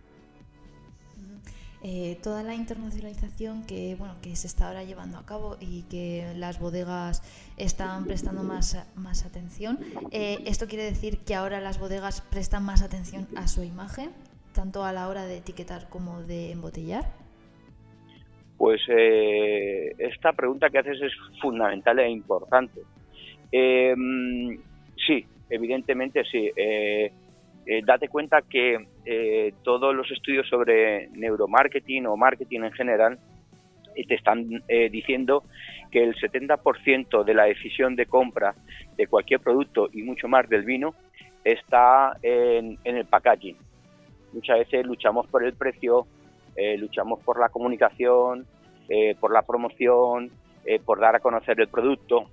Eh, 1.83 2.17
toda 2.21 2.43
la 2.43 2.53
internacionalización 2.53 3.65
que, 3.65 3.95
bueno, 3.97 4.13
que 4.21 4.35
se 4.35 4.45
está 4.45 4.67
ahora 4.67 4.83
llevando 4.83 5.17
a 5.17 5.25
cabo 5.25 5.57
y 5.59 5.81
que 5.89 6.31
las 6.35 6.59
bodegas 6.59 7.23
están 7.57 8.05
prestando 8.05 8.43
más, 8.43 8.87
más 8.95 9.25
atención. 9.25 9.79
Eh, 10.11 10.37
¿Esto 10.45 10.67
quiere 10.67 10.83
decir 10.83 11.19
que 11.25 11.33
ahora 11.33 11.59
las 11.59 11.79
bodegas 11.79 12.21
prestan 12.21 12.63
más 12.63 12.83
atención 12.83 13.27
a 13.35 13.47
su 13.47 13.63
imagen, 13.63 14.11
tanto 14.53 14.83
a 14.83 14.93
la 14.93 15.07
hora 15.07 15.25
de 15.25 15.37
etiquetar 15.37 15.89
como 15.89 16.21
de 16.21 16.51
embotellar? 16.51 17.05
Pues 18.57 18.81
eh, 18.87 19.95
esta 19.97 20.33
pregunta 20.33 20.69
que 20.69 20.77
haces 20.77 21.01
es 21.01 21.13
fundamental 21.41 21.97
e 21.97 22.11
importante. 22.11 22.81
sí, 23.51 25.25
evidentemente 25.49 26.23
sí. 26.31 26.51
Date 27.83 28.07
cuenta 28.09 28.41
que 28.41 28.87
eh, 29.05 29.53
todos 29.63 29.95
los 29.95 30.09
estudios 30.11 30.47
sobre 30.49 31.07
neuromarketing 31.09 32.07
o 32.07 32.17
marketing 32.17 32.61
en 32.61 32.71
general 32.71 33.19
eh, 33.95 34.05
te 34.07 34.15
están 34.15 34.47
diciendo 34.91 35.43
que 35.91 36.03
el 36.03 36.15
70% 36.15 37.23
de 37.23 37.33
la 37.33 37.43
decisión 37.43 37.95
de 37.95 38.05
compra 38.05 38.55
de 38.95 39.07
cualquier 39.07 39.41
producto 39.41 39.89
y 39.91 40.03
mucho 40.03 40.27
más 40.27 40.47
del 40.49 40.63
vino 40.63 40.95
está 41.43 42.17
en, 42.21 42.77
el 42.83 43.05
packaging. 43.05 43.57
Muchas 44.33 44.59
veces 44.59 44.85
luchamos 44.85 45.27
por 45.27 45.43
el 45.43 45.53
precio, 45.53 46.07
luchamos 46.77 47.19
por 47.19 47.39
la 47.39 47.49
comunicación, 47.49 48.45
por 49.19 49.33
la 49.33 49.41
promoción, 49.41 50.31
por 50.85 50.99
dar 51.01 51.17
a 51.17 51.19
conocer 51.19 51.59
el 51.59 51.67
producto. 51.67 52.25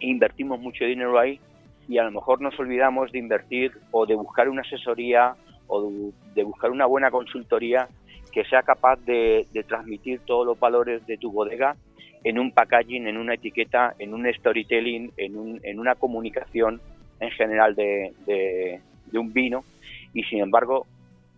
Invertimos 0.00 0.60
mucho 0.60 0.84
dinero 0.84 1.18
ahí 1.18 1.40
y 1.88 1.98
a 1.98 2.04
lo 2.04 2.10
mejor 2.10 2.40
nos 2.40 2.58
olvidamos 2.58 3.12
de 3.12 3.18
invertir 3.18 3.72
o 3.90 4.06
de 4.06 4.14
buscar 4.14 4.48
una 4.48 4.62
asesoría 4.62 5.34
o 5.66 6.12
de 6.34 6.42
buscar 6.42 6.70
una 6.70 6.86
buena 6.86 7.10
consultoría 7.10 7.88
que 8.32 8.44
sea 8.44 8.62
capaz 8.62 8.96
de, 9.04 9.46
transmitir 9.68 10.20
todos 10.20 10.46
los 10.46 10.58
valores 10.58 11.06
de 11.06 11.18
tu 11.18 11.30
bodega 11.30 11.76
en 12.24 12.38
un 12.38 12.52
packaging, 12.52 13.06
en 13.06 13.18
una 13.18 13.34
etiqueta, 13.34 13.94
en 13.98 14.14
un 14.14 14.26
storytelling, 14.32 15.12
en, 15.16 15.36
un, 15.36 15.60
en 15.62 15.78
una 15.78 15.94
comunicación 15.94 16.80
en 17.20 17.30
general 17.30 17.74
de, 17.74 18.12
de, 18.26 18.80
un 19.18 19.32
vino 19.32 19.64
y 20.14 20.24
sin 20.24 20.40
embargo 20.40 20.86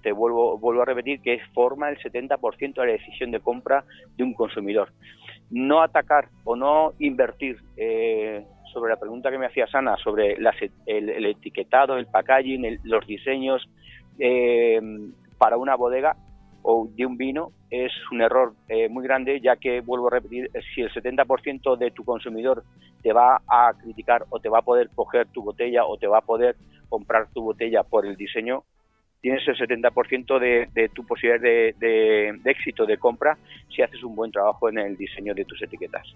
te 0.02 0.12
vuelvo, 0.12 0.58
vuelvo 0.58 0.82
a 0.82 0.84
repetir 0.84 1.20
que 1.20 1.40
forma 1.52 1.88
el 1.88 1.98
70% 1.98 2.74
de 2.74 2.86
la 2.86 2.92
decisión 2.92 3.32
de 3.32 3.40
compra 3.40 3.84
de 4.16 4.22
un 4.22 4.34
consumidor. 4.34 4.90
No 5.50 5.82
atacar 5.82 6.28
o 6.44 6.54
no 6.54 6.92
invertir 6.98 7.58
eh, 7.76 8.44
sobre 8.74 8.92
la 8.92 9.00
pregunta 9.00 9.30
que 9.30 9.38
me 9.38 9.46
hacía 9.46 9.66
Sana 9.68 9.96
sobre 9.96 10.34
el, 10.34 11.26
etiquetado, 11.26 11.96
el 11.96 12.06
packaging, 12.06 12.80
los 12.82 13.06
diseños 13.06 13.66
eh, 14.18 14.80
para 15.38 15.56
una 15.56 15.76
bodega 15.76 16.16
o 16.62 16.88
de 16.90 17.06
un 17.06 17.16
vino 17.16 17.52
es 17.70 17.92
un 18.10 18.22
error 18.22 18.54
eh, 18.68 18.88
muy 18.88 19.04
grande, 19.04 19.40
ya 19.40 19.56
que, 19.56 19.80
vuelvo 19.80 20.08
a 20.08 20.12
repetir, 20.12 20.50
si 20.74 20.80
el 20.80 20.92
70% 20.92 21.76
de 21.76 21.90
tu 21.90 22.04
consumidor 22.04 22.64
te 23.02 23.12
va 23.12 23.42
a 23.46 23.72
criticar 23.80 24.24
o 24.30 24.40
te 24.40 24.48
va 24.48 24.58
a 24.58 24.62
poder 24.62 24.90
coger 24.94 25.26
tu 25.28 25.42
botella 25.42 25.84
o 25.84 25.96
te 25.96 26.06
va 26.06 26.18
a 26.18 26.22
poder 26.22 26.56
comprar 26.88 27.28
tu 27.32 27.42
botella 27.42 27.82
por 27.82 28.06
el 28.06 28.16
diseño, 28.16 28.64
tienes 29.20 29.46
el 29.48 29.56
70% 29.56 30.38
de, 30.38 30.68
de 30.72 30.88
tu 30.90 31.06
posibilidad 31.06 31.40
de, 31.40 32.40
éxito 32.44 32.86
de 32.86 32.98
compra 32.98 33.36
si 33.74 33.82
haces 33.82 34.02
un 34.02 34.14
buen 34.14 34.30
trabajo 34.30 34.68
en 34.68 34.78
el 34.78 34.96
diseño 34.96 35.34
de 35.34 35.44
tus 35.44 35.60
etiquetas. 35.62 36.06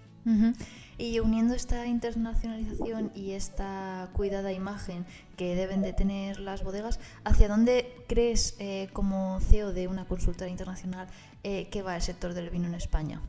Y 0.99 1.21
uniendo 1.21 1.53
esta 1.55 1.87
internacionalización 1.87 3.11
y 3.15 3.31
esta 3.31 4.09
cuidada 4.11 4.51
imagen 4.51 5.05
que 5.37 5.55
deben 5.55 5.81
de 5.81 5.93
tener 5.93 6.41
las 6.41 6.61
bodegas, 6.61 6.99
¿hacia 7.23 7.47
dónde 7.47 7.85
crees 8.09 8.57
eh, 8.59 8.89
como 8.91 9.39
CEO 9.39 9.71
de 9.71 9.87
una 9.87 10.05
consultora 10.05 10.49
internacional 10.49 11.07
eh, 11.45 11.69
que 11.71 11.83
va 11.83 11.95
el 11.95 12.01
sector 12.01 12.33
del 12.33 12.49
vino 12.49 12.67
en 12.67 12.73
España? 12.73 13.21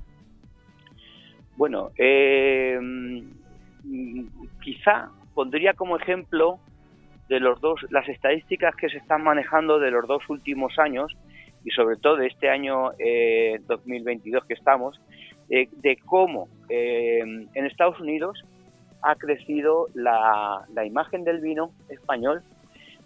Bueno, 1.57 1.93
eh, 1.97 2.77
quizá 4.65 5.11
pondría 5.33 5.75
como 5.75 5.97
ejemplo 5.97 6.59
de 7.29 7.39
los 7.39 7.61
dos, 7.61 7.81
las 7.91 8.09
estadísticas 8.09 8.75
que 8.75 8.89
se 8.89 8.97
están 8.97 9.23
manejando 9.23 9.79
de 9.79 9.93
los 9.93 10.09
dos 10.09 10.29
últimos 10.29 10.77
años 10.81 11.17
y 11.65 11.71
sobre 11.71 11.97
todo 11.97 12.17
de 12.17 12.27
este 12.27 12.49
año 12.49 12.93
2022 13.67 14.43
eh, 14.43 14.47
que 14.49 14.55
estamos, 14.55 15.01
eh, 15.51 15.69
de 15.73 15.97
cómo 16.07 16.49
eh, 16.69 17.21
en 17.21 17.67
Estados 17.67 18.01
Unidos 18.01 18.43
ha 19.03 19.17
crecido 19.17 19.89
la, 19.95 20.65
imagen 20.85 21.25
del 21.25 21.41
vino 21.41 21.73
español, 21.89 22.43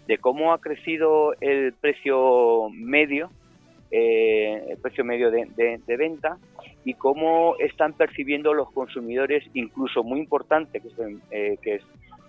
de 0.07 0.17
cómo 0.17 0.53
ha 0.53 0.59
crecido 0.59 1.33
el 1.41 1.73
precio 1.73 2.69
medio, 2.71 3.29
el 3.91 4.77
precio 4.81 5.05
medio 5.05 5.31
de, 5.31 5.79
venta 5.87 6.37
y 6.83 6.95
cómo 6.95 7.55
están 7.59 7.93
percibiendo 7.93 8.53
los 8.53 8.69
consumidores, 8.71 9.43
incluso 9.53 10.03
muy 10.03 10.19
importante, 10.19 10.81
que, 10.81 10.89
es 11.75 11.81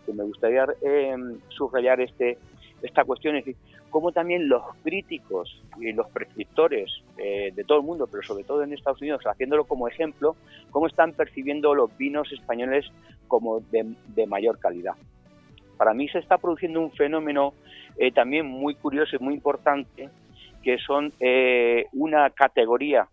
que 0.07 0.13
me 0.13 0.25
gustaría 0.25 0.67
eh, 0.83 1.15
subrayar 1.49 2.01
este, 2.01 2.39
esta 2.83 3.05
cuestión, 3.05 3.37
es 3.37 3.45
decir, 3.45 3.61
cómo 3.97 4.13
también 4.13 4.47
los 4.47 4.63
críticos 4.83 5.59
y 5.81 5.91
los 5.95 6.11
prescriptores 6.11 7.03
eh, 7.17 7.51
de 7.55 7.65
todo 7.65 7.79
el 7.79 7.85
mundo, 7.87 8.07
pero 8.07 8.23
sobre 8.23 8.45
todo 8.45 8.63
en 8.63 8.75
Estados 8.75 9.01
Unidos, 9.01 9.23
haciéndolo 9.25 9.65
como 9.65 9.89
ejemplo, 9.89 10.37
cómo 10.71 10.87
están 10.87 11.15
percibiendo 11.15 11.75
los 11.75 11.97
vinos 11.97 12.31
españoles 12.31 12.85
como 13.27 13.61
de, 13.61 14.27
mayor 14.27 14.59
calidad. 14.59 14.97
Para 15.79 15.95
mí 15.95 16.11
se 16.11 16.19
está 16.19 16.37
produciendo 16.37 16.79
un 16.79 16.93
fenómeno 16.93 17.55
eh, 17.97 18.13
también 18.13 18.45
muy 18.45 18.75
curioso 18.75 19.17
y 19.17 19.19
muy 19.19 19.33
importante, 19.33 20.11
que 20.63 20.77
son 20.77 21.11
una 21.95 22.29
categoría, 22.29 23.09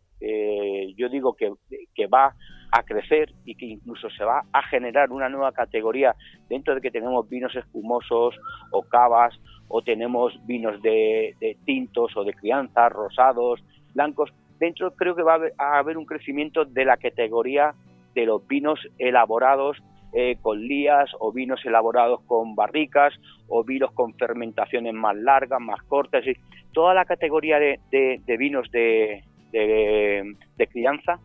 yo 0.97 1.07
digo 1.07 1.33
que, 1.33 1.53
que 1.95 2.07
va 2.07 2.35
a 2.73 2.83
crecer 2.83 3.31
y 3.45 3.53
que 3.55 3.67
incluso 3.67 4.09
se 4.09 4.25
va 4.25 4.43
a 4.51 4.63
generar 4.63 5.11
una 5.11 5.29
nueva 5.29 5.51
categoría 5.51 6.15
dentro 6.49 6.73
de 6.73 6.81
que 6.81 6.89
tenemos 6.89 7.29
vinos 7.29 7.55
espumosos 7.55 8.35
o 8.71 8.81
cavas 8.81 9.39
o 9.75 9.81
tenemos 9.81 10.39
vinos 10.45 10.79
de, 10.83 11.35
tintos 11.65 12.15
o 12.15 12.23
de 12.23 12.35
crianza, 12.35 12.89
rosados, 12.89 13.59
blancos. 13.95 14.31
Dentro 14.59 14.93
creo 14.95 15.15
que 15.15 15.23
va 15.23 15.39
a 15.57 15.79
haber 15.79 15.97
un 15.97 16.05
crecimiento 16.05 16.63
de 16.63 16.85
la 16.85 16.95
categoría 16.97 17.73
de 18.13 18.27
los 18.27 18.47
vinos 18.47 18.79
elaborados 18.99 19.81
eh, 20.13 20.37
con 20.43 20.61
lías 20.61 21.09
o 21.19 21.31
vinos 21.31 21.65
elaborados 21.65 22.21
con 22.27 22.53
barricas 22.53 23.15
o 23.47 23.63
vinos 23.63 23.91
con 23.93 24.13
fermentaciones 24.13 24.93
más 24.93 25.15
largas, 25.15 25.59
más 25.59 25.81
cortas. 25.85 26.23
Toda 26.71 26.93
la 26.93 27.05
categoría 27.05 27.57
de, 27.57 28.21
vinos 28.37 28.69
de, 28.69 29.23
de, 29.51 30.67
crianza 30.67 31.19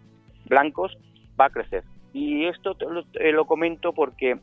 blancos 0.46 0.96
va 1.38 1.44
a 1.44 1.50
crecer. 1.50 1.84
Y 2.14 2.46
esto 2.46 2.74
te 2.74 3.30
lo, 3.30 3.44
comento 3.44 3.92
porque 3.92 4.38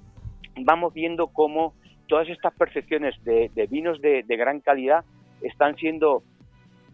vamos 0.57 0.93
viendo 0.93 1.25
cómo 1.25 1.73
todas 2.07 2.29
estas 2.29 2.53
percepciones 2.53 3.15
de, 3.23 3.49
vinos 3.69 4.01
de, 4.01 4.23
gran 4.27 4.59
calidad 4.59 5.03
están 5.41 5.75
siendo, 5.75 6.23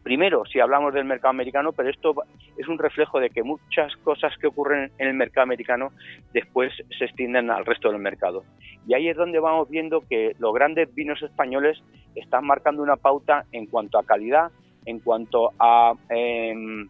primero, 0.04 0.44
si 0.46 0.60
hablamos 0.60 0.94
del 0.94 1.06
mercado 1.06 1.30
americano, 1.30 1.72
pero 1.72 1.90
esto 1.90 2.14
es 2.58 2.68
un 2.68 2.78
reflejo 2.78 3.20
de 3.20 3.30
que 3.30 3.44
muchas 3.44 3.96
cosas 3.98 4.38
que 4.38 4.48
ocurren 4.48 4.92
en 4.98 5.08
el 5.08 5.14
mercado 5.14 5.44
americano 5.44 5.92
después 6.34 6.72
se 6.98 7.06
extienden 7.06 7.50
al 7.50 7.66
resto 7.66 7.92
del 7.92 8.02
mercado. 8.02 8.44
Y 8.88 8.94
ahí 8.94 9.10
es 9.10 9.18
donde 9.18 9.40
vamos 9.40 9.70
viendo 9.70 10.02
que 10.02 10.36
los 10.40 10.54
grandes 10.54 10.94
vinos 10.94 11.22
españoles 11.22 11.82
están 12.16 12.46
marcando 12.46 12.82
una 12.82 12.96
pauta 12.96 13.46
en 13.52 13.68
cuanto 13.68 14.00
a 14.00 14.04
calidad, 14.04 14.52
en 14.86 15.00
cuanto 15.00 15.52
a 15.60 15.94
em, 16.10 16.90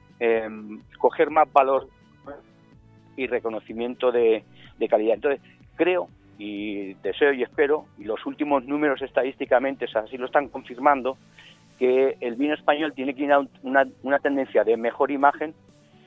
coger 0.98 1.30
más 1.30 1.52
valor 1.52 1.88
y 3.18 3.28
reconocimiento 3.28 4.12
de, 4.12 4.44
calidad. 4.90 5.16
Entonces, 5.16 5.42
creo 5.76 6.08
y 6.38 6.94
deseo 6.96 7.34
y 7.34 7.44
espero, 7.44 7.86
y 7.98 8.04
los 8.06 8.26
últimos 8.26 8.66
números 8.66 9.02
estadísticamente 9.02 9.86
así 9.94 10.18
lo 10.18 10.26
están 10.26 10.50
confirmando, 10.50 11.18
que 11.78 12.18
el 12.20 12.36
vino 12.36 12.54
español 12.54 12.94
tiene 12.94 13.14
que 13.16 13.24
ir 13.24 13.32
a 13.32 13.40
una, 13.64 13.88
una 14.04 14.20
tendencia 14.20 14.64
de 14.64 14.78
mejor 14.78 15.12
imagen, 15.12 15.54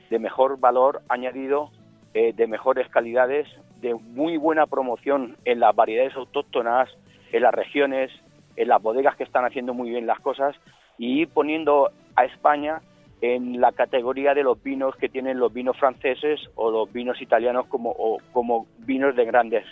de 0.09 0.19
mejor 0.19 0.59
valor 0.59 1.01
añadido, 1.09 1.71
eh, 2.13 2.33
de 2.33 2.47
mejores 2.47 2.87
calidades, 2.89 3.47
de 3.81 3.93
muy 3.93 4.37
buena 4.37 4.67
promoción 4.67 5.35
en 5.43 5.59
las 5.59 5.75
variedades 5.75 6.15
autóctonas, 6.15 6.89
en 7.31 7.41
las 7.41 7.53
regiones, 7.53 8.11
en 8.55 8.69
las 8.69 8.81
bodegas 8.81 9.15
que 9.17 9.23
están 9.23 9.43
haciendo 9.43 9.73
muy 9.73 9.89
bien 9.89 10.07
las 10.07 10.19
cosas 10.21 10.55
y 10.97 11.25
poniendo 11.25 11.91
a 12.15 12.25
España 12.25 12.81
en 13.21 13.59
la 13.59 13.71
categoría 13.71 14.33
de 14.33 14.43
los 14.43 14.61
vinos 14.61 14.95
que 14.95 15.09
tienen 15.09 15.39
los 15.39 15.51
vinos 15.51 15.77
franceses 15.77 16.39
o 16.55 16.71
los 16.71 16.91
vinos 16.91 17.21
italianos 17.21 17.65
como, 17.67 18.19
como 18.31 18.67
vinos 18.79 19.15
de 19.15 19.25
grandes, 19.25 19.65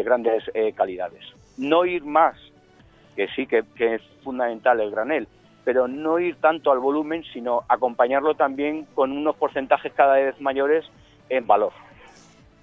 de 0.00 0.04
grandes 0.04 0.42
eh, 0.54 0.72
calidades. 0.72 1.22
No 1.58 1.84
ir 1.84 2.04
más 2.04 2.34
que 3.14 3.28
sí 3.36 3.46
que, 3.46 3.64
es 3.78 4.02
fundamental 4.24 4.80
el 4.80 4.90
granel, 4.90 5.28
pero 5.62 5.86
no 5.88 6.18
ir 6.18 6.36
tanto 6.36 6.72
al 6.72 6.78
volumen, 6.78 7.22
sino 7.34 7.64
acompañarlo 7.68 8.34
también 8.34 8.86
con 8.94 9.12
unos 9.12 9.36
porcentajes 9.36 9.92
cada 9.92 10.14
vez 10.14 10.40
mayores 10.40 10.86
en 11.28 11.46
valor. 11.46 11.72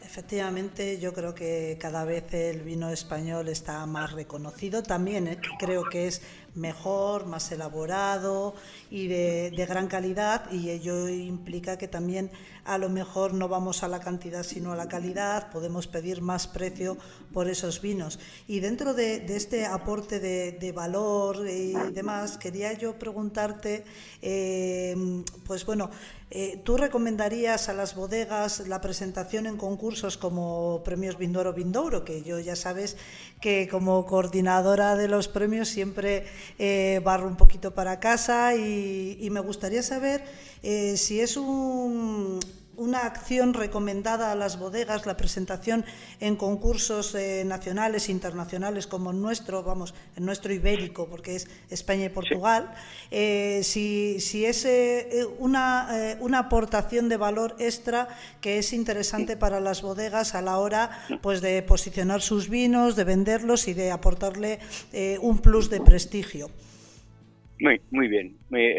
Efectivamente, 0.02 1.00
yo 1.00 1.14
creo 1.14 1.36
que 1.36 1.78
cada 1.80 2.06
vez 2.06 2.34
el 2.34 2.62
vino 2.62 2.90
español 2.90 3.50
está 3.50 3.86
más 3.86 4.14
reconocido. 4.14 4.82
También 4.82 5.28
eh, 5.28 5.38
creo 5.60 5.84
que 5.84 6.08
es 6.08 6.22
mejor, 6.58 7.26
más 7.26 7.52
elaborado 7.52 8.56
y 8.90 9.08
de, 9.08 9.66
gran 9.68 9.88
calidad 9.88 10.52
y 10.52 10.70
ello 10.70 11.08
implica 11.08 11.78
que 11.78 11.88
también 11.88 12.32
a 12.66 12.78
lo 12.78 12.90
mejor 12.90 13.34
no 13.34 13.48
vamos 13.48 13.84
a 13.84 13.88
la 13.88 14.00
cantidad 14.00 14.44
sino 14.44 14.74
a 14.74 14.76
la 14.76 14.88
calidad, 14.88 15.50
podemos 15.52 15.88
pedir 15.88 16.22
más 16.22 16.48
precio 16.48 16.98
por 17.34 17.50
esos 17.50 17.82
vinos. 17.82 18.20
Y 18.48 18.60
dentro 18.60 18.94
de, 18.94 19.26
este 19.36 19.66
aporte 19.66 20.20
de, 20.20 20.72
valor 20.72 21.48
y 21.48 21.74
demás, 21.94 22.38
quería 22.38 22.74
yo 22.74 23.00
preguntarte, 23.00 23.86
eh, 24.22 25.24
pues 25.46 25.66
bueno, 25.66 25.90
eh, 26.30 26.60
¿Tú 26.66 26.76
recomendarías 26.76 27.70
a 27.70 27.74
las 27.74 27.96
bodegas 27.96 28.68
la 28.68 28.82
presentación 28.82 29.48
en 29.48 29.56
concursos 29.56 30.18
como 30.18 30.82
Premios 30.84 31.18
Vindoro 31.18 31.54
Vindouro? 31.54 32.04
Que 32.04 32.22
yo 32.22 32.38
ya 32.40 32.58
sabes 32.58 32.98
que 33.40 33.70
como 33.70 34.06
coordinadora 34.06 34.98
de 34.98 35.08
los 35.08 35.30
premios 35.30 35.70
siempre 35.70 36.26
eh, 36.60 37.02
barro 37.04 37.28
un 37.28 37.36
poquito 37.36 37.74
para 37.74 38.00
casa 38.00 38.56
y, 38.56 39.28
me 39.32 39.40
gustaría 39.40 39.84
saber 39.84 40.24
eh, 40.64 40.98
si 40.98 41.20
es 41.20 41.38
un, 41.38 42.40
una 42.78 43.06
acción 43.06 43.54
recomendada 43.54 44.32
a 44.32 44.36
las 44.36 44.60
bodegas, 44.60 45.06
la 45.06 45.18
presentación 45.18 45.84
en 46.20 46.36
concursos 46.36 47.16
eh, 47.16 47.44
nacionales 47.46 48.08
e 48.08 48.12
internacionales 48.12 48.86
como 48.88 49.12
el 49.12 49.20
nuestro, 49.20 49.64
vamos, 49.64 49.94
el 50.16 50.26
nuestro 50.26 50.54
ibérico, 50.54 51.10
porque 51.10 51.36
es 51.36 51.50
España 51.70 52.06
y 52.06 52.10
Portugal, 52.10 52.72
eh, 53.12 53.62
si, 53.64 54.20
si, 54.20 54.46
es 54.46 54.64
eh, 54.66 55.26
una, 55.40 55.88
una, 56.20 56.40
aportación 56.40 57.10
de 57.10 57.18
valor 57.18 57.56
extra 57.60 58.08
que 58.42 58.60
es 58.60 58.72
interesante 58.74 59.36
para 59.36 59.60
las 59.60 59.82
bodegas 59.82 60.36
a 60.36 60.42
la 60.44 60.60
hora 60.60 60.92
pues, 61.22 61.42
de 61.42 61.64
posicionar 61.64 62.22
sus 62.22 62.48
vinos, 62.48 62.96
de 62.96 63.04
venderlos 63.04 63.68
y 63.68 63.74
de 63.74 63.92
aportarle 63.92 64.60
un 65.22 65.40
plus 65.40 65.70
de 65.70 65.82
prestigio. 65.82 66.50
Muy, 67.60 67.82
muy 67.90 68.08
bien. 68.08 68.38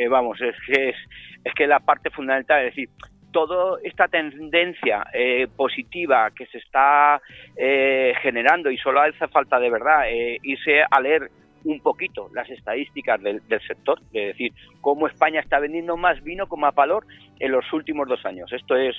vamos, 0.08 0.40
es 0.40 0.54
que 0.66 0.90
es, 0.90 0.96
es 1.44 1.52
que 1.54 1.66
la 1.66 1.80
parte 1.80 2.10
fundamental, 2.10 2.64
es 2.64 2.76
decir, 2.76 2.90
toda 3.32 3.78
esta 3.82 4.08
tendencia 4.08 5.06
eh, 5.12 5.48
positiva 5.54 6.30
que 6.30 6.46
se 6.46 6.58
está 6.58 7.20
eh, 7.56 8.14
generando 8.22 8.70
y 8.70 8.78
solo 8.78 9.00
hace 9.00 9.28
falta 9.28 9.58
de 9.58 9.70
verdad 9.70 10.10
eh, 10.10 10.38
irse 10.42 10.82
a 10.90 11.00
leer 11.00 11.30
un 11.64 11.80
poquito 11.80 12.30
las 12.32 12.48
estadísticas 12.48 13.20
del, 13.20 13.42
sector, 13.66 14.00
es 14.12 14.28
decir, 14.28 14.52
cómo 14.80 15.06
España 15.06 15.40
está 15.40 15.58
vendiendo 15.58 15.96
más 15.96 16.22
vino 16.22 16.46
como 16.46 16.70
valor 16.72 17.04
en 17.40 17.52
los 17.52 17.70
últimos 17.72 18.08
dos 18.08 18.24
años. 18.24 18.50
Esto 18.52 18.76
es, 18.76 18.94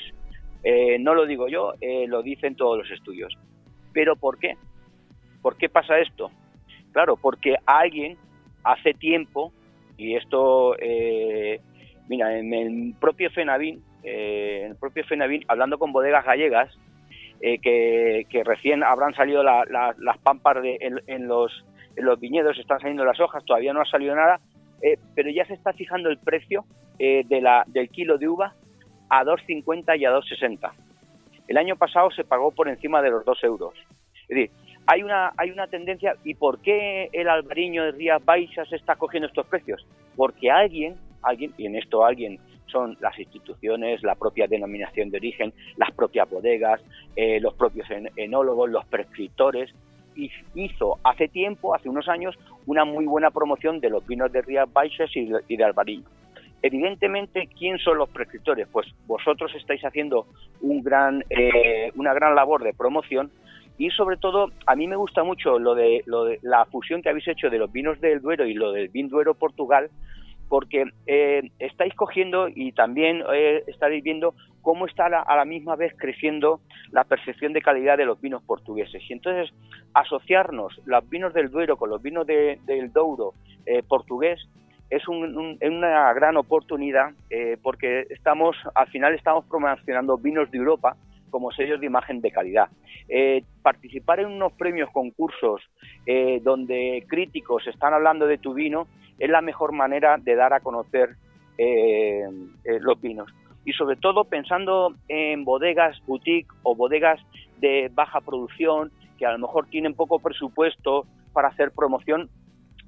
no 0.99 1.15
lo 1.15 1.25
digo 1.25 1.47
yo, 1.47 1.73
lo 2.07 2.21
dicen 2.21 2.55
todos 2.55 2.79
los 2.79 2.91
estudios. 2.91 3.33
¿Pero 3.93 4.17
por 4.17 4.37
qué? 4.37 4.55
¿Por 5.41 5.57
qué 5.57 5.69
pasa 5.69 5.99
esto? 5.99 6.31
Claro, 6.91 7.15
porque 7.15 7.55
alguien 7.65 8.17
hace 8.63 8.93
tiempo, 8.93 9.53
y 9.97 10.15
esto, 10.15 10.75
mira, 12.09 12.37
en 12.37 12.53
el 12.53 12.93
propio 12.99 13.31
FENAVIN 13.31 13.81
eh, 14.03 14.65
el 14.69 14.75
propio 14.75 15.03
FENAVIN, 15.05 15.45
hablando 15.47 15.77
con 15.77 15.91
bodegas 15.91 16.25
gallegas, 16.25 16.77
eh, 17.41 17.59
que, 17.59 18.43
recién 18.43 18.83
habrán 18.83 19.13
salido 19.13 19.43
las 19.43 20.17
pampas 20.23 20.57
en, 20.63 21.27
los, 21.27 21.51
viñedos, 22.19 22.57
están 22.57 22.79
saliendo 22.79 23.05
las 23.05 23.19
hojas, 23.19 23.45
todavía 23.45 23.73
no 23.73 23.81
ha 23.81 23.85
salido 23.85 24.15
nada, 24.15 24.39
eh, 24.81 24.97
pero 25.15 25.29
ya 25.29 25.45
se 25.45 25.53
está 25.53 25.73
fijando 25.73 26.09
el 26.09 26.17
precio 26.17 26.65
de 26.97 27.39
la, 27.41 27.63
del 27.67 27.87
kilo 27.89 28.17
de 28.17 28.27
uva 28.27 28.53
a 29.09 29.23
2,50 29.23 29.97
y 29.97 30.03
a 30.03 30.11
2,60. 30.11 30.71
El 31.47 31.57
año 31.57 31.77
pasado 31.77 32.11
se 32.11 32.25
pagó 32.25 32.51
por 32.51 32.67
encima 32.67 33.01
de 33.01 33.09
los 33.09 33.23
2 33.23 33.43
euros. 33.45 33.73
Es 34.23 34.27
decir, 34.27 34.51
hay 34.85 35.03
una, 35.03 35.31
hay 35.37 35.51
una 35.51 35.67
tendencia, 35.67 36.15
¿y 36.23 36.33
por 36.33 36.59
qué 36.59 37.09
el 37.13 37.29
albariño 37.29 37.85
de 37.85 37.91
Rías 37.91 38.23
Baixas 38.25 38.71
está 38.73 38.95
cogiendo 38.95 39.27
estos 39.27 39.47
precios? 39.47 39.85
Porque 40.15 40.51
alguien, 40.51 40.97
alguien, 41.21 41.53
y 41.57 41.67
en 41.67 41.75
esto 41.75 42.05
alguien 42.05 42.39
son 42.69 42.97
las 42.99 43.17
instituciones, 43.19 44.03
la 44.03 44.15
propia 44.15 44.47
denominación 44.47 45.09
de 45.09 45.17
origen, 45.17 45.53
las 45.77 45.91
propias 45.91 46.29
bodegas, 46.29 46.81
eh, 47.15 47.39
los 47.39 47.53
propios 47.53 47.87
enólogos, 48.15 48.69
los 48.69 48.85
prescriptores. 48.85 49.73
Y 50.15 50.31
hizo 50.55 50.99
hace 51.03 51.27
tiempo, 51.27 51.73
hace 51.73 51.87
unos 51.87 52.07
años, 52.09 52.35
una 52.65 52.83
muy 52.83 53.05
buena 53.05 53.31
promoción 53.31 53.79
de 53.79 53.89
los 53.89 54.05
vinos 54.05 54.31
de 54.31 54.41
Rías 54.41 54.71
Baixas 54.71 55.09
y 55.15 55.55
de, 55.55 55.63
Albariño. 55.63 56.05
Evidentemente, 56.61 57.47
¿quién 57.57 57.77
son 57.77 57.97
los 57.97 58.09
prescriptores? 58.09 58.67
Pues 58.69 58.87
vosotros 59.07 59.53
estáis 59.55 59.81
haciendo 59.85 60.27
un 60.61 60.83
gran, 60.83 61.23
eh, 61.29 61.91
una 61.95 62.13
gran 62.13 62.35
labor 62.35 62.63
de 62.63 62.73
promoción 62.73 63.31
y 63.79 63.89
sobre 63.91 64.17
todo 64.17 64.51
a 64.65 64.75
mí 64.75 64.87
me 64.87 64.97
gusta 64.97 65.23
mucho 65.23 65.57
lo 65.57 65.73
de, 65.73 66.03
lo 66.05 66.25
de 66.25 66.37
la 66.41 66.65
fusión 66.65 67.01
que 67.01 67.09
habéis 67.09 67.29
hecho 67.29 67.49
de 67.49 67.57
los 67.57 67.71
vinos 67.71 67.99
del 68.01 68.21
Duero 68.21 68.45
y 68.45 68.53
lo 68.53 68.73
del 68.73 68.89
vin 68.89 69.07
Duero 69.07 69.35
Portugal, 69.35 69.89
porque 70.49 70.85
eh, 71.05 71.51
estáis 71.59 71.93
cogiendo 71.93 72.47
y 72.49 72.71
también 72.71 73.23
eh, 73.33 73.63
estaréis 73.67 74.03
viendo 74.03 74.33
cómo 74.61 74.87
está 74.87 75.05
a 75.05 75.35
la 75.37 75.45
misma 75.45 75.75
vez 75.75 75.93
creciendo 75.95 76.59
la 76.91 77.03
percepción 77.03 77.53
de 77.53 77.61
calidad 77.61 77.97
de 77.97 78.05
los 78.05 78.19
vinos 78.19 78.43
portugueses. 78.43 79.01
Y 79.07 79.13
entonces 79.13 79.53
asociarnos 79.93 80.81
los 80.85 81.07
vinos 81.09 81.33
del 81.33 81.49
Duero 81.49 81.77
con 81.77 81.91
los 81.91 82.01
vinos 82.01 82.25
del 82.27 82.91
Douro 82.91 83.35
eh, 83.65 83.83
portugués 83.87 84.39
es 84.89 85.07
una 85.07 86.13
gran 86.13 86.35
oportunidad 86.35 87.11
porque 87.61 88.07
estamos 88.09 88.57
al 88.73 88.87
final 88.87 89.13
estamos 89.13 89.45
promocionando 89.45 90.17
vinos 90.17 90.49
de 90.49 90.57
Europa 90.57 90.97
como 91.29 91.51
sellos 91.51 91.79
de 91.79 91.85
imagen 91.85 92.21
de 92.21 92.31
calidad. 92.31 92.69
participar 93.61 94.19
en 94.21 94.31
unos 94.31 94.51
premios, 94.53 94.89
concursos, 94.89 95.61
donde 96.41 97.05
críticos 97.07 97.67
están 97.67 97.93
hablando 97.93 98.25
de 98.25 98.39
tu 98.39 98.55
vino, 98.55 98.87
es 99.19 99.29
la 99.29 99.41
mejor 99.41 99.73
manera 99.73 100.17
de 100.17 100.35
dar 100.35 100.53
a 100.53 100.61
conocer 100.61 101.15
eh, 101.57 102.23
eh, 102.63 102.79
los 102.79 102.99
vinos. 103.01 103.29
Y 103.65 103.73
sobre 103.73 103.97
todo 103.97 104.23
pensando 104.23 104.95
en 105.07 105.43
bodegas 105.43 105.97
boutique 106.07 106.49
o 106.63 106.75
bodegas 106.75 107.19
de 107.59 107.91
baja 107.93 108.21
producción 108.21 108.91
que 109.17 109.25
a 109.25 109.33
lo 109.33 109.39
mejor 109.39 109.67
tienen 109.67 109.93
poco 109.93 110.19
presupuesto 110.19 111.05
para 111.33 111.49
hacer 111.49 111.71
promoción, 111.71 112.29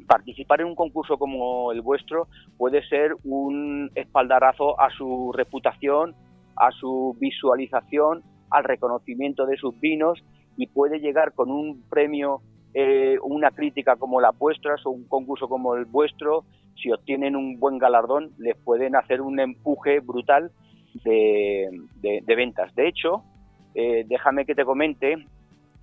participar 0.08 0.62
en 0.62 0.68
un 0.68 0.76
concurso 0.76 1.18
como 1.18 1.72
el 1.74 1.82
vuestro 1.82 2.28
puede 2.58 2.82
ser 2.88 3.16
un 3.26 3.92
espaldarazo 3.96 4.80
a 4.80 4.90
su 4.92 5.32
reputación, 5.34 6.16
a 6.56 6.72
su 6.72 7.16
visualización, 7.20 8.24
al 8.50 8.64
reconocimiento 8.64 9.46
de 9.46 9.58
sus 9.58 9.80
vinos 9.80 10.24
y 10.58 10.68
puede 10.68 11.00
llegar 11.00 11.34
con 11.34 11.52
un 11.52 11.84
premio 11.90 12.42
eh, 12.74 13.18
una 13.22 13.52
crítica 13.52 13.98
como 13.98 14.22
la 14.22 14.32
vuestra 14.32 14.76
o 14.86 14.92
un 14.92 15.06
concurso 15.06 15.50
como 15.50 15.76
el 15.76 15.86
vuestro, 15.86 16.46
si 16.82 16.90
obtienen 16.92 17.36
un 17.36 17.60
buen 17.60 17.78
galardón, 17.78 18.32
les 18.38 18.56
pueden 18.56 18.96
hacer 18.96 19.22
un 19.22 19.40
empuje 19.40 20.00
brutal 20.00 20.52
de, 21.04 21.70
ventas. 22.28 22.74
De 22.76 22.88
hecho, 22.88 23.24
eh, 23.76 24.06
déjame 24.08 24.46
que 24.46 24.56
te 24.56 24.64
comente 24.64 25.26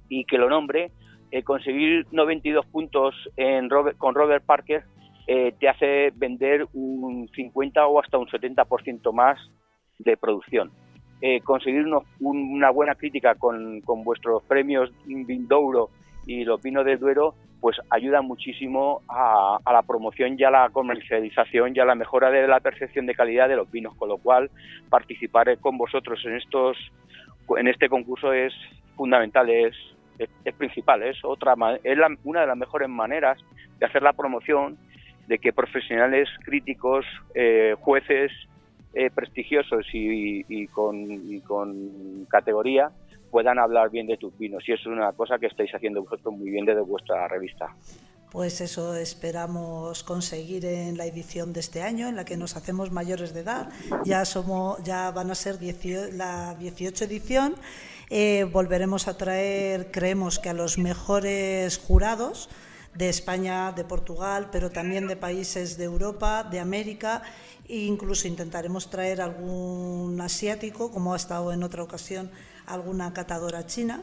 y 0.09 0.25
que 0.25 0.39
lo 0.39 0.49
nombre, 0.49 0.91
eh, 1.31 1.43
conseguir 1.43 2.07
92 2.11 2.65
puntos 2.67 3.15
en 3.37 3.69
con 3.99 4.15
Robert 4.15 4.45
Parker 4.45 4.85
te 5.27 5.69
hace 5.69 6.11
vender 6.17 6.67
un 6.73 7.29
50 7.35 7.87
o 7.87 8.01
hasta 8.01 8.17
un 8.17 8.29
70% 8.29 9.13
más 9.13 9.39
de 9.99 10.17
producción. 10.17 10.71
conseguir 11.45 11.85
una 12.21 12.71
buena 12.71 12.95
crítica 12.95 13.35
con, 13.35 13.83
con 13.83 14.05
vuestros 14.05 14.43
premios 14.45 14.91
Vindouro 15.05 15.91
y 16.29 16.45
los 16.45 16.61
vinos 16.61 16.85
de 16.85 16.99
Duero 16.99 17.35
pues 17.59 17.79
ayudan 17.89 18.27
muchísimo 18.27 19.01
a, 19.09 19.59
la 19.65 19.83
promoción 19.83 20.37
y 20.39 20.45
a 20.45 20.51
la 20.51 20.69
comercialización 20.69 21.75
y 21.75 21.81
a 21.81 21.87
la 21.87 21.95
mejora 21.95 22.31
de 22.31 22.47
la 22.47 22.61
percepción 22.61 23.07
de 23.07 23.15
calidad 23.15 23.49
de 23.49 23.57
los 23.57 23.69
vinos, 23.71 23.97
con 23.97 24.11
lo 24.11 24.19
cual 24.19 24.51
participar 24.91 25.59
con 25.59 25.79
vosotros 25.79 26.21
en 26.27 26.37
estos 26.37 26.77
en 27.57 27.67
este 27.67 27.89
concurso 27.89 28.35
es 28.35 28.53
fundamental, 28.95 29.49
es, 29.49 29.75
es, 30.19 30.55
principal, 30.55 31.03
es 31.03 31.17
otra 31.25 31.55
es 31.83 31.99
una 32.25 32.43
de 32.43 32.47
las 32.47 32.57
mejores 32.59 32.91
maneras 32.91 33.39
de 33.79 33.87
hacer 33.87 34.03
la 34.03 34.13
promoción 34.13 34.77
de 35.29 35.39
que 35.39 35.55
profesionales 35.55 36.29
críticos, 36.45 37.07
eh, 37.35 37.75
jueces 37.81 38.31
eh, 38.93 39.11
prestigiosos 39.11 39.87
y, 39.95 40.67
con, 40.69 40.97
y 41.11 41.41
con 41.41 42.27
categoría 42.29 42.91
puedan 43.31 43.59
hablar 43.59 43.91
bien 43.91 44.07
de 44.07 44.17
tus 44.17 44.37
vinos. 44.37 44.63
Y 44.69 44.73
es 44.73 44.87
una 44.87 45.13
cosa 45.13 45.39
que 45.39 45.47
estáis 45.47 45.71
haciendo 45.75 46.03
vosotros 46.03 46.35
muy 46.35 46.51
bien 46.51 46.65
desde 46.65 46.81
vuestra 46.81 47.29
revista. 47.29 47.75
Pues 48.31 48.61
eso 48.61 48.95
esperamos 48.95 50.05
conseguir 50.05 50.67
en 50.67 50.99
la 50.99 51.07
edición 51.07 51.55
de 51.55 51.61
este 51.61 51.83
año, 51.83 52.09
en 52.09 52.17
la 52.17 52.27
que 52.27 52.37
nos 52.37 52.57
hacemos 52.57 52.91
mayores 52.91 53.33
de 53.33 53.41
edad. 53.41 53.71
Ya 54.05 54.25
somos, 54.27 54.83
ya 54.83 55.11
van 55.13 55.31
a 55.31 55.35
ser 55.35 55.59
la 56.13 56.55
18 56.59 57.05
edición. 57.05 57.55
Eh, 58.11 58.45
volveremos 58.53 59.09
a 59.09 59.17
traer, 59.17 59.91
creemos 59.91 60.39
que 60.39 60.51
a 60.51 60.55
los 60.55 60.77
mejores 60.77 61.79
jurados 61.79 62.51
de 62.95 63.09
España, 63.09 63.73
de 63.73 63.85
Portugal, 63.85 64.49
pero 64.53 64.71
también 64.71 65.07
de 65.07 65.17
países 65.17 65.79
de 65.79 65.85
Europa, 65.85 66.43
de 66.43 66.61
América 66.61 67.23
e 67.69 67.85
incluso 67.85 68.27
intentaremos 68.27 68.89
traer 68.91 69.21
algún 69.21 70.19
asiático, 70.21 70.91
como 70.91 71.13
ha 71.13 71.17
estado 71.17 71.53
en 71.53 71.63
otra 71.63 71.83
ocasión 71.83 72.31
alguna 72.69 73.13
catadora 73.13 73.67
china, 73.67 74.03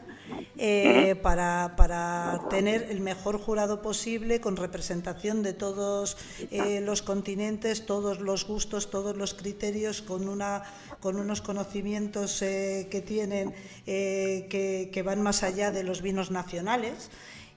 eh, 0.56 1.14
para, 1.22 1.74
para, 1.76 2.40
tener 2.50 2.88
el 2.90 3.00
mejor 3.00 3.38
jurado 3.38 3.80
posible 3.80 4.40
con 4.40 4.56
representación 4.56 5.42
de 5.42 5.52
todos 5.52 6.16
eh, 6.50 6.80
los 6.80 7.02
continentes, 7.02 7.86
todos 7.86 8.20
los 8.20 8.46
gustos, 8.46 8.90
todos 8.90 9.16
los 9.16 9.34
criterios, 9.34 10.02
con, 10.02 10.28
una, 10.28 10.64
con 11.00 11.16
unos 11.16 11.40
conocimientos 11.40 12.42
eh, 12.42 12.88
que 12.90 13.00
tienen 13.00 13.54
que, 13.84 14.90
que, 14.92 15.02
van 15.02 15.22
más 15.22 15.42
allá 15.42 15.70
de 15.70 15.84
los 15.84 16.02
vinos 16.02 16.30
nacionales 16.30 17.10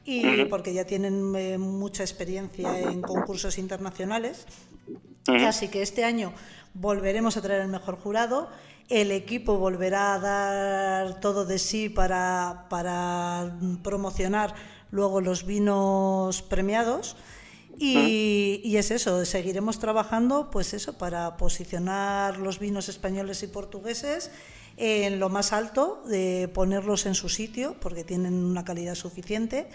y 0.06 0.46
porque 0.46 0.74
ya 0.74 0.86
tienen 0.86 1.60
mucha 1.60 2.04
experiencia 2.04 2.80
en 2.80 3.02
concursos 3.02 3.58
internacionales. 3.58 4.46
Así 5.28 5.68
que 5.68 5.82
este 5.82 6.04
año 6.04 6.34
volveremos 6.74 7.38
a 7.38 7.42
traer 7.42 7.62
el 7.62 7.68
mejor 7.68 7.98
jurado 7.98 8.50
el 8.90 9.12
equipo 9.12 9.58
volverá 9.58 10.16
a 10.16 10.20
dar 10.20 11.20
todo 11.20 11.46
de 11.46 11.60
sí 11.60 11.90
para, 11.90 12.66
para 12.70 13.58
promocionar 13.84 14.56
luego 14.92 15.22
los 15.22 15.46
vinos 15.46 16.42
premiados. 16.42 17.16
Y, 17.82 18.76
es 18.76 18.92
eso, 18.92 19.24
seguiremos 19.24 19.80
trabajando, 19.80 20.50
pues 20.52 20.74
eso, 20.74 20.98
para 20.98 21.38
posicionar 21.38 22.38
los 22.38 22.60
vinos 22.60 22.90
españoles 22.90 23.42
y 23.44 23.48
portugueses 23.48 24.32
en 24.76 25.20
lo 25.20 25.30
más 25.30 25.54
alto, 25.54 26.04
de 26.06 26.50
ponerlos 26.54 27.06
en 27.06 27.16
su 27.16 27.30
sitio, 27.30 27.76
porque 27.80 28.04
tienen 28.04 28.44
una 28.44 28.66
calidad 28.66 28.96
suficiente 28.96 29.70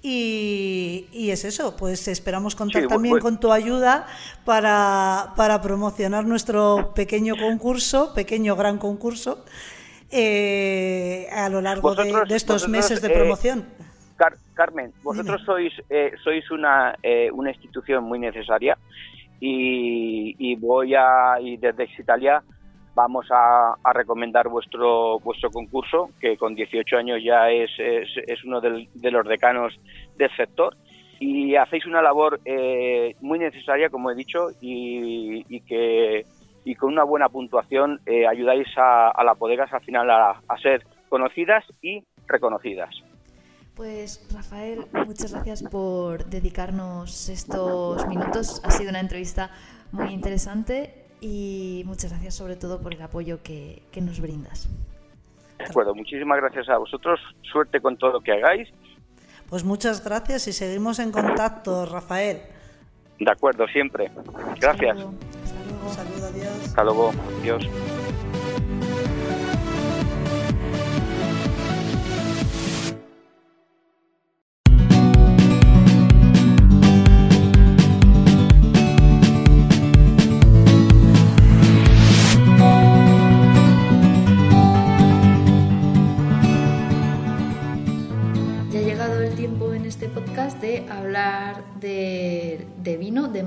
y, 0.00 1.30
es 1.30 1.44
eso, 1.44 1.76
pues 1.76 2.06
esperamos 2.06 2.54
contar 2.54 2.86
también 2.86 3.14
pues 3.14 3.22
con 3.22 3.40
tu 3.40 3.52
ayuda 3.52 4.06
para, 4.44 5.32
para, 5.36 5.60
promocionar 5.60 6.24
nuestro 6.24 6.92
pequeño 6.94 7.36
concurso, 7.36 8.14
pequeño 8.14 8.54
gran 8.54 8.78
concurso, 8.78 9.44
eh, 10.10 11.26
a 11.32 11.48
lo 11.48 11.60
largo 11.60 11.94
de, 11.94 12.24
estos 12.30 12.68
meses 12.68 13.02
de 13.02 13.08
eh, 13.08 13.14
promoción. 13.14 13.66
Carmen, 14.54 14.92
vosotros 15.02 15.42
sois, 15.44 15.72
eh, 15.88 16.12
sois 16.24 16.50
una, 16.50 16.96
una 17.32 17.50
institución 17.50 18.02
muy 18.04 18.18
necesaria 18.18 18.76
y, 19.40 20.34
y 20.38 20.56
voy 20.56 20.94
a, 20.94 21.40
y 21.40 21.56
desde 21.56 21.88
Italia 21.96 22.42
vamos 22.98 23.26
a, 23.30 23.76
recomendar 23.94 24.48
vuestro 24.48 25.20
vuestro 25.20 25.50
concurso, 25.50 26.10
que 26.20 26.36
con 26.36 26.56
18 26.56 26.96
años 26.96 27.20
ya 27.24 27.48
es, 27.48 27.70
es, 27.78 28.44
uno 28.44 28.60
de 28.60 29.10
los 29.10 29.28
decanos 29.28 29.78
del 30.16 30.30
sector. 30.36 30.76
Y 31.20 31.54
hacéis 31.54 31.86
una 31.86 32.02
labor 32.02 32.40
eh, 32.44 33.14
muy 33.20 33.38
necesaria, 33.38 33.88
como 33.88 34.10
he 34.10 34.16
dicho, 34.16 34.48
y, 34.60 35.60
que 35.60 36.24
y 36.64 36.74
con 36.74 36.92
una 36.92 37.04
buena 37.04 37.28
puntuación 37.28 38.00
eh, 38.04 38.26
ayudáis 38.26 38.66
a, 38.76 39.10
a 39.10 39.24
las 39.24 39.38
bodegas 39.38 39.72
al 39.72 39.82
final 39.82 40.10
a, 40.10 40.40
a 40.48 40.58
ser 40.58 40.84
conocidas 41.08 41.64
y 41.80 42.02
reconocidas. 42.26 42.90
Pues 43.76 44.28
Rafael, 44.34 44.86
muchas 45.06 45.32
gracias 45.32 45.62
por 45.62 46.24
dedicarnos 46.24 47.28
estos 47.28 48.06
minutos. 48.08 48.60
Ha 48.64 48.72
sido 48.72 48.90
una 48.90 49.00
entrevista 49.00 49.50
muy 49.92 50.12
interesante 50.12 51.07
y 51.20 51.82
muchas 51.86 52.10
gracias 52.10 52.34
sobre 52.34 52.56
todo 52.56 52.80
por 52.80 52.94
el 52.94 53.02
apoyo 53.02 53.42
que, 53.42 53.82
nos 54.00 54.20
brindas. 54.20 54.68
De 55.58 55.64
acuerdo, 55.64 55.94
muchísimas 55.94 56.38
gracias 56.38 56.68
a 56.68 56.78
vosotros, 56.78 57.20
suerte 57.42 57.80
con 57.80 57.96
todo 57.96 58.12
lo 58.12 58.20
que 58.20 58.32
hagáis. 58.32 58.68
Pues 59.48 59.64
muchas 59.64 60.04
gracias 60.04 60.46
y 60.46 60.52
seguimos 60.52 60.98
en 60.98 61.10
contacto, 61.10 61.86
Rafael. 61.86 62.42
De 63.18 63.30
acuerdo, 63.30 63.66
siempre. 63.66 64.10
Gracias. 64.60 64.98
Hasta 64.98 66.04
luego. 66.04 66.26
Adiós. 66.28 66.64
Hasta 66.64 66.84
luego, 66.84 67.12
adiós. 67.40 67.68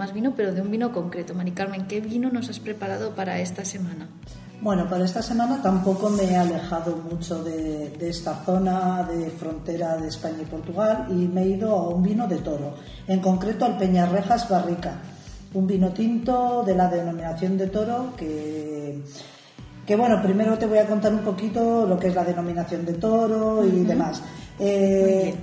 Más 0.01 0.13
vino, 0.13 0.33
pero 0.35 0.51
de 0.51 0.61
un 0.61 0.71
vino 0.71 0.91
concreto. 0.91 1.35
Mari 1.35 1.51
Carmen, 1.51 1.85
¿qué 1.85 2.01
vino 2.01 2.31
nos 2.31 2.49
has 2.49 2.59
preparado 2.59 3.13
para 3.13 3.39
esta 3.39 3.63
semana? 3.63 4.07
Bueno, 4.59 4.89
para 4.89 5.05
esta 5.05 5.21
semana 5.21 5.61
tampoco 5.61 6.09
me 6.09 6.23
he 6.23 6.35
alejado 6.35 6.95
mucho 7.07 7.43
de, 7.43 7.93
esta 7.99 8.33
zona 8.43 9.03
de 9.03 9.29
frontera 9.29 9.97
de 9.97 10.07
España 10.07 10.39
y 10.41 10.45
Portugal 10.45 11.05
y 11.11 11.27
me 11.27 11.43
he 11.43 11.49
ido 11.49 11.69
a 11.75 11.89
un 11.89 12.01
vino 12.01 12.27
de 12.27 12.37
toro, 12.39 12.73
en 13.07 13.19
concreto 13.19 13.65
al 13.65 13.77
Peñarrejas 13.77 14.49
Barrica, 14.49 14.93
un 15.53 15.67
vino 15.67 15.89
tinto 15.89 16.63
de 16.65 16.73
la 16.73 16.87
denominación 16.87 17.55
de 17.55 17.67
toro 17.67 18.13
que, 18.17 19.03
que 19.85 19.95
bueno, 19.95 20.19
primero 20.23 20.57
te 20.57 20.65
voy 20.65 20.79
a 20.79 20.87
contar 20.87 21.13
un 21.13 21.21
poquito 21.21 21.85
lo 21.85 21.99
que 21.99 22.07
es 22.07 22.15
la 22.15 22.23
denominación 22.23 22.83
de 22.87 22.93
toro 22.93 23.63
y 23.63 23.83
demás. 23.83 24.19
Eh, 24.57 25.35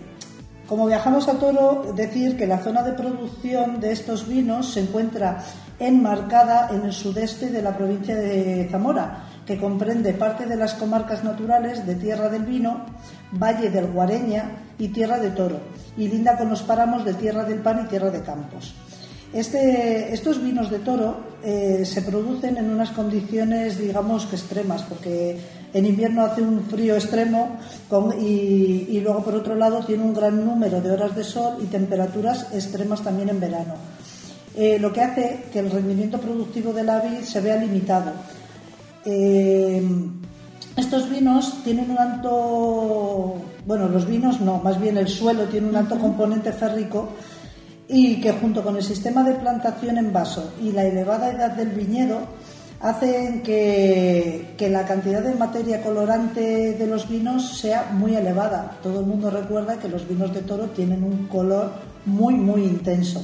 como 0.68 0.86
viajamos 0.86 1.26
a 1.28 1.38
Toro, 1.38 1.92
decir 1.96 2.36
que 2.36 2.46
la 2.46 2.58
zona 2.58 2.82
de 2.82 2.92
producción 2.92 3.80
de 3.80 3.92
estos 3.92 4.28
vinos 4.28 4.74
se 4.74 4.80
encuentra 4.80 5.42
enmarcada 5.78 6.68
en 6.70 6.84
el 6.84 6.92
sudeste 6.92 7.48
de 7.48 7.62
la 7.62 7.74
provincia 7.74 8.14
de 8.14 8.68
Zamora, 8.70 9.24
que 9.46 9.58
comprende 9.58 10.12
parte 10.12 10.44
de 10.44 10.56
las 10.56 10.74
comarcas 10.74 11.24
naturales 11.24 11.86
de 11.86 11.94
Tierra 11.94 12.28
del 12.28 12.44
Vino, 12.44 12.84
Valle 13.32 13.70
del 13.70 13.86
Guareña 13.86 14.50
y 14.78 14.88
Tierra 14.88 15.18
de 15.18 15.30
Toro, 15.30 15.58
y 15.96 16.06
linda 16.06 16.36
con 16.36 16.50
los 16.50 16.62
páramos 16.62 17.02
de 17.04 17.14
Tierra 17.14 17.44
del 17.44 17.60
Pan 17.60 17.84
y 17.86 17.88
Tierra 17.88 18.10
de 18.10 18.20
Campos. 18.20 18.74
Este, 19.32 20.12
estos 20.12 20.42
vinos 20.42 20.70
de 20.70 20.78
toro 20.78 21.20
eh, 21.44 21.84
se 21.84 22.00
producen 22.00 22.56
en 22.56 22.70
unas 22.70 22.90
condiciones, 22.90 23.78
digamos 23.78 24.24
que 24.24 24.36
extremas, 24.36 24.82
porque 24.82 25.38
en 25.72 25.86
invierno 25.86 26.24
hace 26.24 26.42
un 26.42 26.64
frío 26.64 26.94
extremo 26.94 27.58
y, 28.20 29.00
luego, 29.00 29.22
por 29.22 29.34
otro 29.34 29.54
lado, 29.54 29.84
tiene 29.84 30.02
un 30.04 30.14
gran 30.14 30.44
número 30.44 30.80
de 30.80 30.90
horas 30.90 31.14
de 31.14 31.24
sol 31.24 31.56
y 31.62 31.66
temperaturas 31.66 32.46
extremas 32.52 33.02
también 33.02 33.28
en 33.28 33.40
verano. 33.40 33.74
Eh, 34.56 34.78
lo 34.78 34.92
que 34.92 35.02
hace 35.02 35.44
que 35.52 35.60
el 35.60 35.70
rendimiento 35.70 36.18
productivo 36.18 36.72
de 36.72 36.84
la 36.84 37.00
vid 37.00 37.20
se 37.20 37.40
vea 37.40 37.56
limitado. 37.56 38.12
Eh, 39.04 39.82
estos 40.76 41.10
vinos 41.10 41.62
tienen 41.64 41.90
un 41.90 41.98
alto, 41.98 43.34
bueno, 43.66 43.88
los 43.88 44.06
vinos 44.06 44.40
no, 44.40 44.58
más 44.58 44.80
bien 44.80 44.96
el 44.96 45.08
suelo 45.08 45.44
tiene 45.44 45.68
un 45.68 45.76
alto 45.76 45.98
componente 45.98 46.52
férrico 46.52 47.08
y 47.88 48.20
que 48.20 48.32
junto 48.32 48.62
con 48.62 48.76
el 48.76 48.82
sistema 48.82 49.24
de 49.24 49.34
plantación 49.34 49.98
en 49.98 50.12
vaso 50.12 50.52
y 50.62 50.72
la 50.72 50.84
elevada 50.84 51.30
edad 51.30 51.50
del 51.52 51.70
viñedo 51.70 52.20
hacen 52.80 53.42
que, 53.42 54.54
la 54.70 54.84
cantidad 54.84 55.22
de 55.22 55.34
materia 55.34 55.82
colorante 55.82 56.74
de 56.74 56.86
los 56.86 57.08
vinos 57.08 57.58
sea 57.58 57.90
muy 57.92 58.14
elevada. 58.14 58.78
Todo 58.82 59.00
el 59.00 59.06
mundo 59.06 59.30
recuerda 59.30 59.78
que 59.78 59.88
los 59.88 60.06
vinos 60.08 60.32
de 60.32 60.42
toro 60.42 60.66
tienen 60.66 61.02
un 61.02 61.26
color 61.26 61.72
muy, 62.04 62.34
muy 62.34 62.62
intenso. 62.62 63.22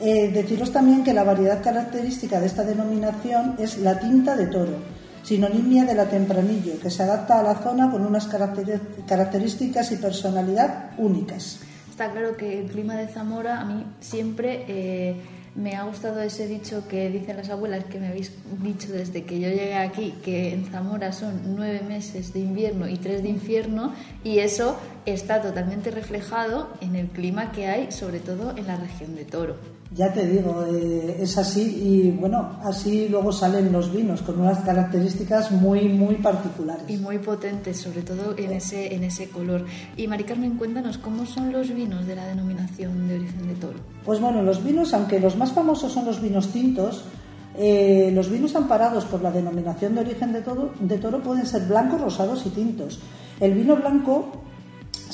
Eh, 0.00 0.30
deciros 0.32 0.72
también 0.72 1.04
que 1.04 1.12
la 1.12 1.24
variedad 1.24 1.62
característica 1.62 2.40
de 2.40 2.46
esta 2.46 2.64
denominación 2.64 3.56
es 3.58 3.78
la 3.78 3.98
tinta 3.98 4.36
de 4.36 4.46
toro, 4.46 4.76
sinonimia 5.22 5.84
de 5.84 5.94
la 5.94 6.06
tempranillo, 6.06 6.78
que 6.80 6.90
se 6.90 7.02
adapta 7.02 7.40
a 7.40 7.42
la 7.42 7.54
zona 7.56 7.90
con 7.90 8.04
unas 8.04 8.26
características 9.06 9.92
y 9.92 9.96
personalidad 9.96 10.90
únicas. 10.98 11.60
Está 11.90 12.10
claro 12.10 12.36
que 12.36 12.58
el 12.58 12.66
clima 12.66 12.96
de 12.96 13.06
Zamora 13.06 13.60
a 13.60 13.64
mí 13.64 13.86
siempre 14.00 14.64
eh, 14.66 15.16
me 15.54 15.76
ha 15.76 15.84
gustado 15.84 16.20
ese 16.20 16.48
dicho 16.48 16.88
que 16.88 17.10
dicen 17.10 17.36
las 17.36 17.48
abuelas 17.48 17.84
que 17.84 18.00
me 18.00 18.08
habéis 18.08 18.32
dicho 18.60 18.92
desde 18.92 19.22
que 19.22 19.38
yo 19.38 19.48
llegué 19.48 19.74
aquí, 19.74 20.14
que 20.24 20.52
en 20.52 20.66
Zamora 20.66 21.12
son 21.12 21.56
nueve 21.56 21.82
meses 21.86 22.32
de 22.32 22.40
invierno 22.40 22.88
y 22.88 22.96
tres 22.96 23.22
de 23.22 23.28
infierno, 23.28 23.94
y 24.24 24.40
eso 24.40 24.76
está 25.06 25.40
totalmente 25.40 25.90
reflejado 25.90 26.70
en 26.80 26.96
el 26.96 27.06
clima 27.08 27.52
que 27.52 27.66
hay, 27.66 27.92
sobre 27.92 28.20
todo 28.20 28.56
en 28.56 28.66
la 28.66 28.76
región 28.76 29.14
de 29.14 29.24
Toro. 29.24 29.56
Ya 29.94 30.12
te 30.12 30.26
digo, 30.26 30.64
eh, 30.66 31.18
es 31.20 31.38
así 31.38 31.62
y 31.62 32.10
bueno, 32.10 32.58
así 32.64 33.08
luego 33.08 33.30
salen 33.30 33.70
los 33.70 33.92
vinos 33.92 34.22
con 34.22 34.40
unas 34.40 34.58
características 34.60 35.52
muy, 35.52 35.88
muy 35.88 36.16
particulares. 36.16 36.82
Y 36.88 36.96
muy 36.96 37.18
potentes, 37.18 37.76
sobre 37.80 38.02
todo 38.02 38.34
en 38.36 38.50
ese, 38.50 38.92
en 38.92 39.04
ese 39.04 39.28
color. 39.28 39.64
Y 39.96 40.08
Mari 40.08 40.24
Carmen, 40.24 40.56
cuéntanos, 40.56 40.98
¿cómo 40.98 41.24
son 41.26 41.52
los 41.52 41.72
vinos 41.72 42.08
de 42.08 42.16
la 42.16 42.26
denominación 42.26 43.06
de 43.06 43.18
origen 43.18 43.46
de 43.46 43.54
toro? 43.54 43.78
Pues 44.04 44.20
bueno, 44.20 44.42
los 44.42 44.64
vinos, 44.64 44.92
aunque 44.94 45.20
los 45.20 45.36
más 45.36 45.52
famosos 45.52 45.92
son 45.92 46.06
los 46.06 46.20
vinos 46.20 46.48
tintos, 46.48 47.04
eh, 47.56 48.10
los 48.12 48.28
vinos 48.30 48.56
amparados 48.56 49.04
por 49.04 49.22
la 49.22 49.30
denominación 49.30 49.94
de 49.94 50.00
origen 50.00 50.32
de, 50.32 50.42
de 50.80 50.98
toro 50.98 51.22
pueden 51.22 51.46
ser 51.46 51.68
blancos, 51.68 52.00
rosados 52.00 52.44
y 52.46 52.50
tintos. 52.50 52.98
El 53.38 53.54
vino 53.54 53.76
blanco 53.76 54.42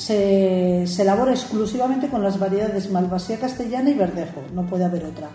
se, 0.01 1.01
elabora 1.01 1.31
exclusivamente 1.31 2.09
con 2.09 2.23
las 2.23 2.39
variedades 2.39 2.89
Malvasía 2.89 3.39
castellana 3.39 3.91
y 3.91 3.93
Verdejo, 3.93 4.41
no 4.53 4.65
puede 4.65 4.85
haber 4.85 5.05
otra. 5.05 5.29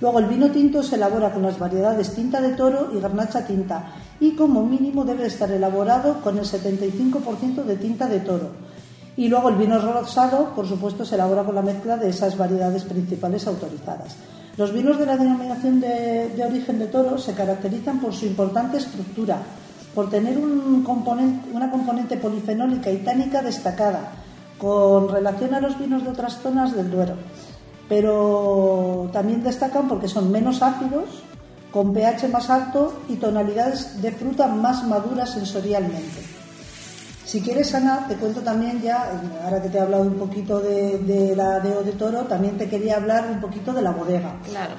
Luego 0.00 0.20
el 0.20 0.26
vino 0.26 0.50
tinto 0.50 0.82
se 0.82 0.96
elabora 0.96 1.32
con 1.32 1.42
las 1.42 1.58
variedades 1.58 2.14
tinta 2.14 2.40
de 2.40 2.54
toro 2.54 2.90
y 2.94 3.00
garnacha 3.00 3.46
tinta 3.46 3.92
y 4.20 4.32
como 4.32 4.64
mínimo 4.64 5.04
debe 5.04 5.26
estar 5.26 5.50
elaborado 5.50 6.20
con 6.20 6.38
el 6.38 6.44
75% 6.44 7.64
de 7.64 7.76
tinta 7.76 8.06
de 8.06 8.20
toro. 8.20 8.50
Y 9.16 9.28
luego 9.28 9.48
el 9.48 9.56
vino 9.56 9.78
rosado, 9.78 10.54
por 10.54 10.66
supuesto, 10.66 11.04
se 11.04 11.16
elabora 11.16 11.42
con 11.42 11.54
la 11.54 11.62
mezcla 11.62 11.96
de 11.96 12.08
esas 12.08 12.36
variedades 12.36 12.84
principales 12.84 13.46
autorizadas. 13.46 14.16
Los 14.56 14.72
vinos 14.72 14.98
de 14.98 15.06
la 15.06 15.16
denominación 15.16 15.80
de, 15.80 16.32
origen 16.46 16.78
de 16.78 16.86
toro 16.86 17.18
se 17.18 17.34
caracterizan 17.34 18.00
por 18.00 18.14
su 18.14 18.26
importante 18.26 18.78
estructura, 18.78 19.42
por 19.94 20.10
tener 20.10 20.38
un 20.38 20.82
componente, 20.82 21.48
una 21.52 21.70
componente 21.70 22.16
polifenólica 22.16 22.90
y 22.90 22.98
tánica 22.98 23.42
destacada, 23.42 24.12
con 24.58 25.08
relación 25.08 25.54
a 25.54 25.60
los 25.60 25.78
vinos 25.78 26.04
de 26.04 26.10
otras 26.10 26.38
zonas 26.40 26.74
del 26.74 26.90
Duero 26.90 27.16
pero 27.92 29.10
también 29.12 29.42
destacan 29.42 29.86
porque 29.86 30.08
son 30.08 30.32
menos 30.32 30.62
ácidos, 30.62 31.22
con 31.70 31.92
pH 31.92 32.26
más 32.28 32.48
alto 32.48 33.02
y 33.06 33.16
tonalidades 33.16 34.00
de 34.00 34.12
fruta 34.12 34.46
más 34.46 34.84
maduras 34.84 35.28
sensorialmente. 35.28 36.22
Si 37.26 37.42
quieres, 37.42 37.74
Ana, 37.74 38.06
te 38.08 38.14
cuento 38.16 38.40
también 38.40 38.80
ya, 38.80 39.10
ahora 39.44 39.60
que 39.60 39.68
te 39.68 39.76
he 39.76 39.80
hablado 39.82 40.04
un 40.04 40.14
poquito 40.14 40.58
de, 40.60 41.34
la 41.36 41.60
Deo 41.60 41.82
de 41.82 41.92
Toro, 41.92 42.22
también 42.22 42.56
te 42.56 42.66
quería 42.66 42.96
hablar 42.96 43.26
un 43.30 43.42
poquito 43.42 43.74
de 43.74 43.82
la 43.82 43.90
bodega. 43.90 44.36
Claro. 44.48 44.72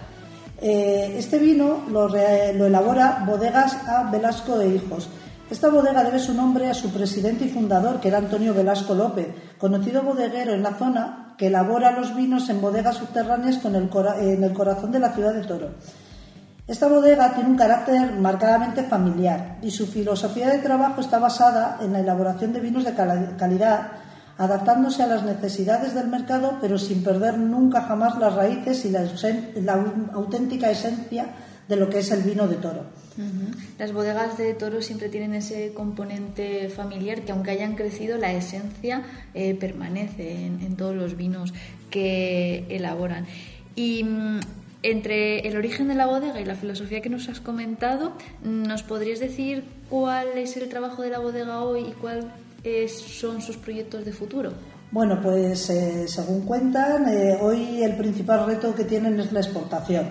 Eh, 0.66 1.16
este 1.20 1.40
vino 1.40 1.84
lo, 1.90 2.08
elabora 2.16 3.26
Bodegas 3.28 3.86
A. 3.86 4.10
Velasco 4.10 4.62
e 4.62 4.70
Hijos. 4.70 5.10
Esta 5.52 5.68
bodega 5.68 6.06
debe 6.06 6.20
su 6.20 6.34
nombre 6.34 6.70
a 6.70 6.74
su 6.74 6.90
presidente 6.90 7.44
y 7.44 7.50
fundador, 7.50 8.00
que 8.00 8.08
era 8.08 8.20
Antonio 8.20 8.54
Velasco 8.54 8.96
López, 8.96 9.28
conocido 9.58 10.04
bodeguero 10.04 10.54
en 10.54 10.64
la 10.64 10.76
zona 10.76 11.36
que 11.38 11.48
elabora 11.48 11.92
los 11.92 12.16
vinos 12.16 12.48
en 12.48 12.62
bodegas 12.62 12.96
subterráneas 12.96 13.58
con 13.58 13.76
el 13.76 13.90
en 14.22 14.42
el 14.42 14.54
corazón 14.54 14.94
de 14.94 15.00
la 15.00 15.12
ciudad 15.12 15.34
de 15.34 15.42
Toro. 15.42 15.72
Esta 16.66 16.88
bodega 16.88 17.34
tiene 17.34 17.50
un 17.50 17.58
carácter 17.58 18.14
marcadamente 18.14 18.84
familiar 18.84 19.58
y 19.62 19.70
su 19.70 19.86
filosofía 19.86 20.48
de 20.48 20.60
trabajo 20.60 21.02
está 21.02 21.20
basada 21.20 21.80
en 21.82 21.92
la 21.92 22.00
elaboración 22.00 22.54
de 22.54 22.62
vinos 22.62 22.86
de 22.86 22.94
calidad, 22.94 23.92
adaptándose 24.38 25.04
a 25.04 25.08
las 25.08 25.24
necesidades 25.24 25.94
del 25.94 26.08
mercado, 26.08 26.58
pero 26.60 26.78
sin 26.78 27.04
perder 27.04 27.38
nunca 27.38 27.82
jamás 27.82 28.18
las 28.18 28.34
raíces 28.34 28.86
y 28.86 28.90
la, 28.90 29.74
auténtica 30.14 30.72
esencia 30.72 31.28
de 31.68 31.76
lo 31.76 31.90
que 31.90 32.00
es 32.00 32.12
el 32.12 32.24
vino 32.24 32.48
de 32.48 32.56
toro. 32.56 32.86
Las 33.78 33.94
bodegas 33.94 34.38
de 34.40 34.56
toro 34.56 34.82
siempre 34.82 35.08
tienen 35.08 35.36
ese 35.36 35.72
componente 35.74 36.68
familiar 36.70 37.22
que 37.22 37.32
aunque 37.32 37.52
hayan 37.52 37.76
crecido, 37.76 38.18
la 38.18 38.34
esencia 38.34 39.04
eh, 39.36 39.54
permanece 39.54 40.46
en, 40.46 40.76
todos 40.76 40.96
los 40.96 41.16
vinos 41.16 41.54
que 41.92 42.66
elaboran. 42.70 43.28
Y 43.76 44.04
mm, 44.04 44.40
entre 44.82 45.48
el 45.48 45.56
origen 45.58 45.88
de 45.88 45.96
la 45.96 46.08
bodega 46.08 46.42
y 46.42 46.46
la 46.46 46.56
filosofía 46.56 47.02
que 47.02 47.10
nos 47.10 47.30
has 47.30 47.40
comentado, 47.40 48.14
¿nos 48.44 48.82
podrías 48.82 49.20
decir 49.20 49.64
cuál 49.90 50.30
es 50.36 50.58
el 50.58 50.68
trabajo 50.68 51.04
de 51.04 51.12
la 51.12 51.20
bodega 51.20 51.62
hoy 51.62 51.82
y 51.90 51.92
cuáles 52.64 52.92
son 52.92 53.42
sus 53.42 53.58
proyectos 53.58 54.06
de 54.06 54.14
futuro? 54.14 54.52
Bueno, 54.92 55.20
pues 55.22 55.70
eh, 55.70 56.08
según 56.08 56.42
cuentan, 56.42 57.08
eh, 57.08 57.38
hoy 57.42 57.84
el 57.84 57.96
principal 57.96 58.46
reto 58.46 58.74
que 58.74 58.86
tienen 58.86 59.20
es 59.20 59.32
la 59.32 59.40
exportación. 59.40 60.08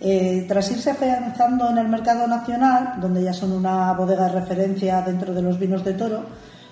Eh, 0.00 0.44
tras 0.48 0.70
irse 0.70 0.90
afianzando 0.90 1.70
en 1.70 1.78
el 1.78 1.88
mercado 1.88 2.26
nacional, 2.26 2.94
donde 3.00 3.22
ya 3.22 3.32
son 3.32 3.52
una 3.52 3.92
bodega 3.92 4.24
de 4.24 4.40
referencia 4.40 5.02
dentro 5.02 5.32
de 5.32 5.42
los 5.42 5.58
vinos 5.58 5.84
de 5.84 5.94
toro, 5.94 6.24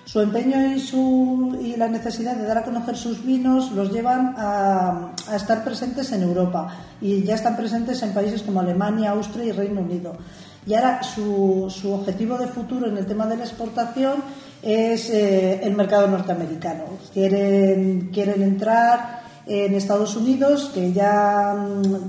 su 0.05 0.19
empeño 0.19 0.75
y, 0.75 0.79
su, 0.79 1.57
y 1.61 1.77
la 1.77 1.87
necesidad 1.87 2.35
de 2.35 2.45
dar 2.45 2.57
a 2.57 2.63
conocer 2.63 2.97
sus 2.97 3.25
vinos 3.25 3.71
los 3.71 3.91
llevan 3.91 4.35
a, 4.37 5.13
estar 5.33 5.63
presentes 5.63 6.11
en 6.11 6.23
Europa 6.23 6.67
y 6.99 7.23
ya 7.23 7.35
están 7.35 7.55
presentes 7.55 8.01
en 8.03 8.13
países 8.13 8.43
como 8.43 8.59
Alemania, 8.59 9.11
Austria 9.11 9.45
y 9.45 9.51
Reino 9.51 9.81
Unido. 9.81 10.17
Y 10.65 10.73
ahora 10.73 11.01
su, 11.03 11.69
objetivo 11.85 12.37
de 12.37 12.47
futuro 12.47 12.87
en 12.87 12.97
el 12.97 13.05
tema 13.05 13.25
de 13.27 13.37
la 13.37 13.43
exportación 13.43 14.23
es 14.63 15.09
eh, 15.09 15.59
el 15.61 15.75
mercado 15.75 16.07
norteamericano. 16.07 16.85
Quieren, 17.13 18.09
quieren 18.13 18.41
entrar 18.41 19.23
en 19.45 19.75
Estados 19.75 20.15
Unidos, 20.15 20.71
que 20.73 20.93
ya, 20.93 21.53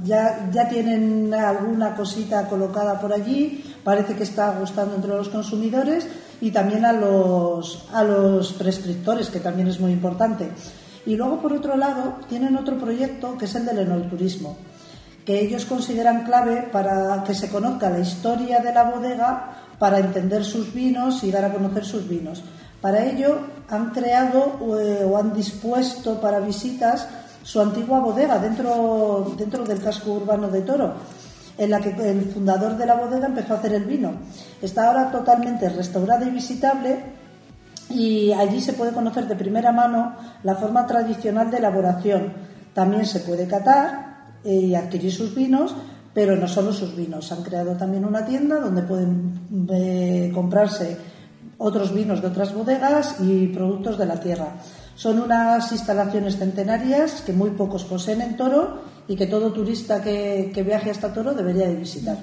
ya, 0.05 0.49
ya 0.53 0.69
tienen 0.69 1.35
alguna 1.35 1.97
cosita 1.97 2.47
colocada 2.47 3.01
por 3.01 3.13
allí, 3.13 3.65
parece 3.83 4.15
que 4.15 4.23
está 4.23 4.53
gustando 4.53 4.95
entre 4.95 5.11
los 5.11 5.29
consumidores 5.29 6.07
y 6.41 6.53
también 6.53 6.85
a 6.85 6.93
los, 6.93 7.89
a 7.93 8.05
los 8.05 8.53
prescriptores, 8.53 9.31
que 9.31 9.41
también 9.41 9.67
es 9.67 9.81
muy 9.81 9.91
importante. 9.91 10.49
Y 11.07 11.17
luego, 11.17 11.41
por 11.41 11.53
otro 11.53 11.77
lado, 11.77 12.19
tienen 12.29 12.57
otro 12.57 12.79
proyecto 12.79 13.37
que 13.37 13.47
es 13.47 13.55
el 13.57 13.67
del 13.67 13.81
enoturismo, 13.81 14.57
que 15.27 15.41
ellos 15.41 15.65
consideran 15.65 16.25
clave 16.25 16.69
para 16.71 17.25
que 17.25 17.35
se 17.35 17.49
conozca 17.49 17.91
la 17.91 17.99
historia 17.99 18.61
de 18.61 18.73
la 18.73 18.85
bodega, 18.85 19.64
para 19.79 19.99
entender 19.99 20.45
sus 20.45 20.73
vinos 20.73 21.23
y 21.25 21.31
dar 21.31 21.45
a 21.45 21.53
conocer 21.53 21.85
sus 21.85 22.09
vinos. 22.09 22.43
Para 22.81 23.05
ello 23.05 23.39
han 23.69 23.91
creado 23.91 24.59
eh, 24.79 25.05
o 25.05 25.17
han 25.17 25.33
dispuesto 25.33 26.21
para 26.21 26.41
visitas 26.41 27.09
su 27.43 27.61
antigua 27.61 28.01
bodega 28.01 28.39
dentro, 28.39 29.35
dentro 29.37 29.65
del 29.65 29.81
casco 29.81 30.13
urbano 30.13 30.49
de 30.49 30.63
Toro, 30.63 30.95
en 31.57 31.71
la 31.71 31.81
que 31.81 31.91
el 31.91 32.31
fundador 32.33 32.77
de 32.77 32.87
la 32.87 32.95
bodega 32.95 33.27
empezó 33.27 33.55
a 33.55 33.59
hacer 33.59 33.75
el 33.75 33.85
vino. 33.85 34.13
Está 34.61 34.89
ahora 34.89 35.11
totalmente 35.11 35.69
restaurada 35.69 36.27
y 36.27 36.31
visitable 36.31 36.99
y 37.91 38.33
allí 38.33 38.61
se 38.61 38.73
puede 38.73 38.93
conocer 38.93 39.29
de 39.29 39.37
primera 39.37 39.73
mano 39.73 40.15
la 40.43 40.55
forma 40.55 40.87
tradicional 40.87 41.51
de 41.51 41.59
elaboración. 41.59 42.33
También 42.73 43.07
se 43.07 43.21
puede 43.21 43.47
catar 43.47 44.15
y 44.43 44.75
adquirir 44.75 45.13
sus 45.13 45.35
vinos, 45.35 45.75
pero 46.15 46.37
no 46.37 46.47
solo 46.49 46.73
sus 46.73 46.97
vinos. 46.97 47.31
Han 47.33 47.43
creado 47.43 47.77
también 47.77 48.05
una 48.05 48.25
tienda 48.25 48.61
donde 48.61 48.83
pueden 48.83 49.69
eh, 49.71 50.31
comprarse 50.33 50.97
otros 51.59 51.93
vinos 51.93 52.23
de 52.23 52.29
otras 52.29 52.55
bodegas 52.55 53.17
y 53.21 53.49
productos 53.49 53.99
de 53.99 54.07
la 54.07 54.21
tierra. 54.21 54.55
Son 54.95 55.21
unas 55.21 55.73
instalaciones 55.73 56.39
centenarias 56.39 57.23
que 57.23 57.33
muy 57.33 57.51
pocos 57.51 57.85
poseen 57.85 58.21
en 58.21 58.37
Toro 58.37 58.83
y 59.09 59.17
que 59.17 59.27
todo 59.27 59.53
turista 59.53 60.01
que, 60.01 60.63
viaje 60.65 60.91
hasta 60.91 61.13
Toro 61.13 61.35
debería 61.35 61.67
de 61.67 61.75
visitar. 61.75 62.17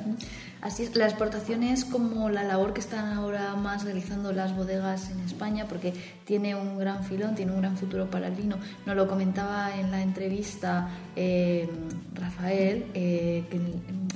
Así 0.62 0.84
es, 0.84 0.96
la 0.96 1.06
exportación 1.06 1.64
es 1.64 1.86
como 1.86 2.30
la 2.30 2.44
labor 2.44 2.74
que 2.74 2.82
están 2.82 3.14
ahora 3.14 3.56
más 3.56 3.84
realizando 3.84 4.32
las 4.32 4.56
bodegas 4.56 5.10
en 5.10 5.20
España, 5.22 5.66
porque 5.68 5.92
tiene 6.24 6.54
un 6.56 6.78
gran 6.78 7.04
filón, 7.04 7.34
tiene 7.34 7.52
un 7.52 7.62
gran 7.62 7.76
futuro 7.78 8.12
para 8.12 8.28
el 8.28 8.36
vino. 8.36 8.58
Nos 8.86 8.96
lo 8.96 9.08
comentaba 9.08 9.76
en 9.76 9.90
la 9.90 10.04
entrevista 10.04 10.88
eh, 11.16 11.68
Rafael, 12.14 12.86
eh, 12.94 13.44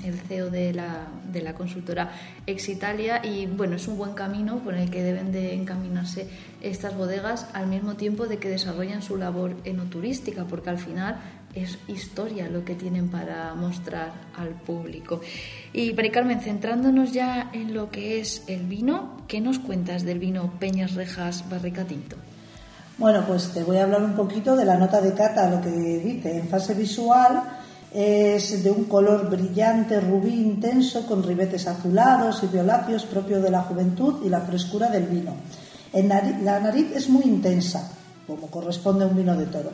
el 0.04 0.20
CEO 0.20 0.52
de 0.52 0.72
la, 0.72 1.08
de 1.32 1.42
la 1.42 1.56
consultora 1.56 2.12
Exitalia, 2.46 3.26
y 3.26 3.48
bueno, 3.48 3.78
es 3.78 3.88
un 3.88 3.98
buen 3.98 4.14
camino 4.14 4.60
por 4.60 4.76
el 4.76 4.92
que 4.92 5.02
deben 5.02 5.32
de 5.32 5.56
encaminarse 5.56 6.30
estas 6.62 6.96
bodegas 6.96 7.48
al 7.54 7.66
mismo 7.66 7.96
tiempo 7.96 8.28
de 8.28 8.38
que 8.38 8.50
desarrollan 8.50 9.02
su 9.02 9.18
labor 9.18 9.56
enoturística, 9.64 10.46
porque 10.46 10.70
al 10.70 10.78
final 10.78 11.18
es 11.56 11.80
historia 11.88 12.50
lo 12.50 12.66
que 12.66 12.76
tienen 12.76 13.10
para 13.10 13.54
mostrar 13.56 14.12
al 14.38 14.50
público. 14.50 15.22
Y 15.74 15.94
Mari 15.94 16.12
Carmen, 16.12 16.42
centrándonos 16.42 17.14
ya 17.14 17.50
en 17.54 17.74
lo 17.74 17.90
que 17.90 18.20
es 18.20 18.44
el 18.48 18.64
vino, 18.64 19.22
¿qué 19.28 19.40
nos 19.40 19.60
cuentas 19.60 20.04
del 20.04 20.20
vino 20.20 20.54
Peñas 20.60 20.94
Rejas 20.94 21.50
Barrica 21.50 21.86
Tinto? 21.86 22.18
Bueno, 22.98 23.24
pues 23.26 23.50
te 23.54 23.64
voy 23.64 23.78
a 23.78 23.84
hablar 23.84 24.04
un 24.04 24.16
poquito 24.16 24.56
de 24.56 24.66
la 24.66 24.78
nota 24.78 25.02
de 25.02 25.14
cata, 25.14 25.50
lo 25.50 25.62
que 25.62 25.70
dice. 25.70 26.38
En 26.38 26.48
fase 26.48 26.74
visual 26.74 27.44
es 27.94 28.64
de 28.64 28.72
un 28.72 28.86
color 28.86 29.30
brillante, 29.30 30.00
rubí 30.02 30.34
intenso, 30.34 31.06
con 31.06 31.24
ribetes 31.24 31.68
azulados 31.68 32.44
y 32.44 32.48
violáceos 32.48 33.06
propio 33.06 33.42
de 33.42 33.52
la 33.52 33.62
juventud 33.62 34.26
y 34.26 34.30
la 34.30 34.42
frescura 34.42 34.90
del 34.90 35.06
vino. 35.06 35.34
En 35.94 36.10
la 36.10 36.60
nariz 36.60 36.92
es 36.94 37.10
muy 37.10 37.24
intensa, 37.24 37.90
como 38.28 38.48
corresponde 38.48 39.06
a 39.06 39.08
un 39.08 39.16
vino 39.16 39.36
de 39.36 39.46
toro 39.46 39.72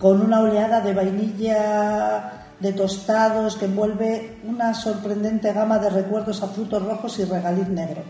con 0.00 0.22
una 0.22 0.40
oleada 0.40 0.80
de 0.80 0.94
vainilla 0.94 2.46
de 2.58 2.72
tostados 2.72 3.56
que 3.56 3.66
envuelve 3.66 4.38
una 4.44 4.72
sorprendente 4.72 5.52
gama 5.52 5.78
de 5.78 5.90
recuerdos 5.90 6.42
a 6.42 6.48
frutos 6.48 6.82
rojos 6.82 7.18
y 7.18 7.24
regaliz 7.24 7.68
negro. 7.68 8.02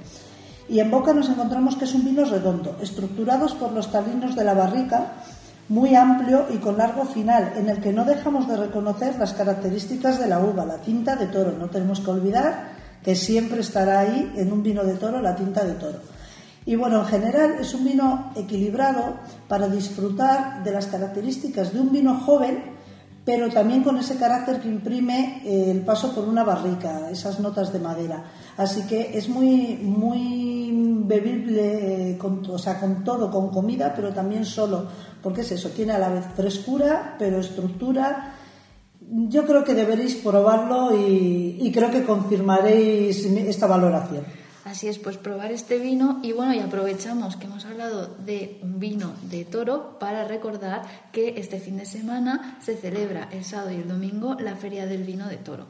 Y 0.69 0.79
en 0.79 0.91
boca 0.91 1.13
nos 1.13 1.29
encontramos 1.29 1.75
que 1.75 1.85
es 1.85 1.95
un 1.95 2.05
vino 2.05 2.25
redondo, 2.25 2.77
estructurados 2.81 3.55
por 3.55 3.73
los 3.73 3.91
talinos 3.91 4.37
de 4.37 4.45
la 4.45 4.55
barrica, 4.55 5.15
muy 5.69 5.97
amplio 5.97 6.47
y 6.51 6.59
con 6.59 6.79
largo 6.79 7.05
final, 7.05 7.55
en 7.57 7.69
el 7.69 7.81
que 7.81 7.93
no 7.93 8.05
dejamos 8.05 8.47
de 8.49 8.57
reconocer 8.57 9.17
las 9.19 9.33
características 9.33 10.21
de 10.21 10.29
la 10.29 10.39
uva, 10.39 10.65
la 10.65 10.79
tinta 10.79 11.17
de 11.17 11.27
toro. 11.27 11.53
No 11.59 11.71
tenemos 11.71 11.99
que 12.01 12.11
olvidar 12.11 12.69
que 13.03 13.17
siempre 13.17 13.61
estará 13.61 14.01
ahí 14.01 14.33
en 14.37 14.53
un 14.53 14.63
vino 14.63 14.85
de 14.85 14.95
toro 14.95 15.21
la 15.21 15.35
tinta 15.35 15.65
de 15.65 15.75
toro. 15.75 15.99
Y 16.67 16.77
bueno, 16.77 17.01
en 17.01 17.07
general 17.07 17.57
es 17.61 17.75
un 17.75 17.85
vino 17.85 18.33
equilibrado 18.37 19.17
para 19.49 19.69
disfrutar 19.69 20.63
de 20.63 20.73
las 20.73 20.87
características 20.87 21.73
de 21.73 21.81
un 21.81 21.91
vino 21.91 22.21
joven, 22.21 22.63
pero 23.25 23.49
también 23.49 23.83
con 23.83 23.97
ese 23.97 24.17
carácter 24.17 24.61
que 24.61 24.69
imprime 24.69 25.43
eh, 25.45 25.71
el 25.71 25.81
paso 25.81 26.15
por 26.15 26.25
una 26.25 26.45
barrica, 26.45 27.11
esas 27.11 27.41
notas 27.41 27.73
de 27.73 27.79
madera. 27.79 28.25
Así 28.57 28.83
que 28.83 29.17
es 29.17 29.29
muy, 29.29 29.79
muy 29.83 30.71
bebible, 31.05 32.11
eh, 32.13 32.19
con, 32.19 32.45
o 32.49 32.59
sea, 32.59 32.79
con 32.79 33.05
todo, 33.05 33.31
con 33.31 33.49
comida, 33.49 33.93
pero 33.95 34.13
también 34.13 34.45
solo, 34.45 34.87
porque 35.23 35.41
es 35.41 35.53
eso, 35.53 35.71
tiene 35.71 35.93
a 35.93 35.99
la 35.99 36.11
vez 36.11 36.25
frescura, 36.35 37.17
pero 37.19 37.39
estructura. 37.39 38.35
Yo 39.01 39.45
creo 39.45 39.65
que 39.65 39.75
deberéis 39.75 40.17
probarlo 40.17 40.91
y 40.95 41.73
creo 41.75 41.91
que 41.91 42.05
confirmaréis 42.05 43.25
esta 43.25 43.67
valoración. 43.67 44.25
Así 44.65 44.89
es, 44.89 44.99
pues 44.99 45.17
probar 45.17 45.53
este 45.53 45.79
vino 45.79 46.21
y 46.23 46.33
bueno, 46.33 46.53
y 46.55 46.59
aprovechamos 46.59 47.37
que 47.37 47.47
hemos 47.47 47.65
hablado 47.65 48.07
de 48.07 48.59
un 48.63 48.79
vino 48.79 49.13
de 49.23 49.45
toro 49.47 49.99
para 49.99 50.25
recordar 50.25 50.83
que 51.13 51.41
este 51.41 51.59
fin 51.59 51.79
de 51.79 51.87
semana 51.87 52.59
se 52.63 52.77
celebra 52.77 53.29
el 53.33 53.45
sábado 53.45 53.71
y 53.73 53.77
el 53.77 53.89
domingo 53.89 54.37
la 54.39 54.57
Feria 54.57 54.87
del 54.87 55.05
Vino 55.05 55.29
de 55.29 55.37
Toro. 55.39 55.67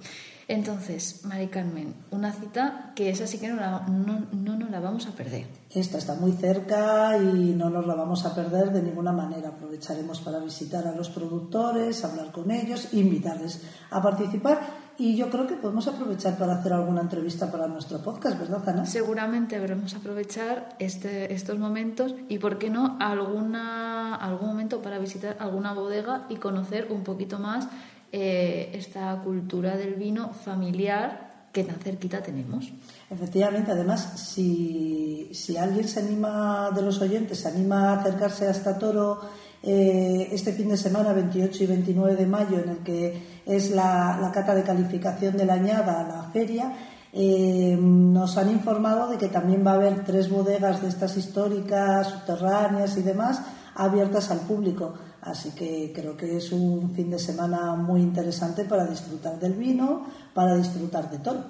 Entonces, 0.48 1.24
Mari 1.24 1.46
Carmen, 1.46 1.94
una 2.10 2.32
cita 2.32 2.90
que 2.96 3.10
esa 3.10 3.28
sí 3.28 3.38
que 3.38 3.46
no, 3.46 3.54
no, 3.86 4.26
no 4.32 4.56
nos 4.56 4.68
la 4.68 4.80
vamos 4.80 5.06
a 5.06 5.12
perder. 5.12 5.46
Esta 5.72 5.98
está 5.98 6.16
muy 6.16 6.32
cerca 6.32 7.16
y 7.16 7.54
no 7.54 7.70
nos 7.70 7.86
la 7.86 7.94
vamos 7.94 8.26
a 8.26 8.34
perder 8.34 8.72
de 8.72 8.82
ninguna 8.82 9.12
manera. 9.12 9.50
Aprovecharemos 9.50 10.20
para 10.20 10.40
visitar 10.40 10.88
a 10.88 10.96
los 10.96 11.08
productores, 11.10 12.04
hablar 12.04 12.32
con 12.32 12.50
ellos, 12.50 12.92
invitarles 12.92 13.62
a 13.90 14.02
participar 14.02 14.79
y 15.00 15.16
yo 15.16 15.30
creo 15.30 15.46
que 15.46 15.54
podemos 15.54 15.88
aprovechar 15.88 16.36
para 16.36 16.56
hacer 16.56 16.74
alguna 16.74 17.00
entrevista 17.00 17.50
para 17.50 17.66
nuestro 17.66 18.02
podcast, 18.02 18.38
¿verdad, 18.38 18.68
Ana? 18.68 18.84
Seguramente 18.84 19.58
veremos 19.58 19.94
aprovechar 19.94 20.76
este, 20.78 21.32
estos 21.32 21.58
momentos 21.58 22.14
y, 22.28 22.36
¿por 22.36 22.58
qué 22.58 22.68
no, 22.68 22.98
alguna, 23.00 24.14
algún 24.14 24.48
momento 24.48 24.82
para 24.82 24.98
visitar 24.98 25.38
alguna 25.40 25.72
bodega 25.72 26.26
y 26.28 26.36
conocer 26.36 26.88
un 26.90 27.02
poquito 27.02 27.38
más 27.38 27.66
eh, 28.12 28.72
esta 28.74 29.18
cultura 29.24 29.78
del 29.78 29.94
vino 29.94 30.34
familiar 30.34 31.30
que 31.50 31.64
tan 31.64 31.80
cerquita 31.80 32.22
tenemos. 32.22 32.70
Efectivamente, 33.08 33.72
además, 33.72 34.20
si, 34.20 35.30
si 35.32 35.56
alguien 35.56 35.88
se 35.88 36.00
anima 36.00 36.70
de 36.74 36.82
los 36.82 37.00
oyentes, 37.00 37.38
se 37.38 37.48
anima 37.48 37.90
a 37.90 38.00
acercarse 38.00 38.46
hasta 38.46 38.78
Toro 38.78 39.20
eh, 39.62 40.28
este 40.32 40.52
fin 40.52 40.68
de 40.68 40.76
semana, 40.76 41.12
28 41.12 41.64
y 41.64 41.66
29 41.66 42.16
de 42.16 42.26
mayo, 42.26 42.60
en 42.60 42.68
el 42.68 42.78
que 42.78 43.39
es 43.50 43.70
la, 43.70 44.30
cata 44.32 44.54
de 44.54 44.62
calificación 44.62 45.36
de 45.36 45.44
la 45.44 45.54
añada, 45.54 46.06
la 46.06 46.30
feria, 46.32 46.72
eh, 47.12 47.76
nos 47.78 48.36
han 48.36 48.50
informado 48.50 49.08
de 49.08 49.18
que 49.18 49.28
también 49.28 49.66
va 49.66 49.72
a 49.72 49.74
haber 49.74 50.04
tres 50.04 50.30
bodegas 50.30 50.80
de 50.80 50.88
estas 50.88 51.16
históricas, 51.16 52.08
subterráneas 52.08 52.96
y 52.96 53.02
demás, 53.02 53.42
abiertas 53.74 54.30
al 54.30 54.40
público. 54.40 54.94
Así 55.22 55.50
que 55.50 55.92
creo 55.94 56.16
que 56.16 56.36
es 56.36 56.52
un 56.52 56.94
fin 56.94 57.10
de 57.10 57.18
semana 57.18 57.74
muy 57.74 58.00
interesante 58.00 58.64
para 58.64 58.86
disfrutar 58.86 59.38
del 59.38 59.54
vino, 59.54 60.06
para 60.32 60.56
disfrutar 60.56 61.10
de 61.10 61.18
todo. 61.18 61.44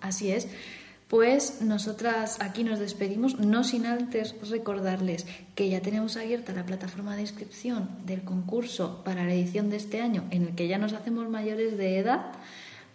Así 0.00 0.30
es. 0.30 0.46
Pues 1.08 1.62
nosotras 1.62 2.36
aquí 2.40 2.64
nos 2.64 2.78
despedimos, 2.78 3.40
no 3.40 3.64
sin 3.64 3.86
antes 3.86 4.34
recordarles 4.50 5.24
que 5.54 5.70
ya 5.70 5.80
tenemos 5.80 6.18
abierta 6.18 6.52
la 6.52 6.66
plataforma 6.66 7.16
de 7.16 7.22
inscripción 7.22 7.88
del 8.04 8.24
concurso 8.24 9.02
para 9.04 9.24
la 9.24 9.32
edición 9.32 9.70
de 9.70 9.78
este 9.78 10.02
año, 10.02 10.24
en 10.30 10.42
el 10.42 10.54
que 10.54 10.68
ya 10.68 10.76
nos 10.76 10.92
hacemos 10.92 11.30
mayores 11.30 11.78
de 11.78 11.98
edad, 11.98 12.32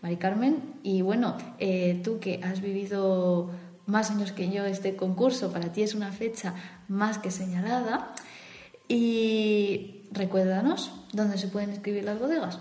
Mari 0.03 0.17
Carmen. 0.17 0.61
Y 0.83 1.01
bueno, 1.01 1.37
eh, 1.57 2.01
tú 2.03 2.19
que 2.19 2.39
has 2.43 2.61
vivido 2.61 3.49
más 3.87 4.11
años 4.11 4.31
que 4.31 4.51
yo 4.51 4.63
este 4.65 4.95
concurso, 4.95 5.51
para 5.51 5.71
ti 5.71 5.81
es 5.81 5.95
una 5.95 6.11
fecha 6.11 6.53
más 6.87 7.17
que 7.17 7.31
señalada. 7.31 8.13
Y 8.87 10.03
recuérdanos 10.11 10.91
dónde 11.13 11.39
se 11.39 11.47
pueden 11.47 11.71
inscribir 11.71 12.03
las 12.03 12.19
bodegas. 12.19 12.59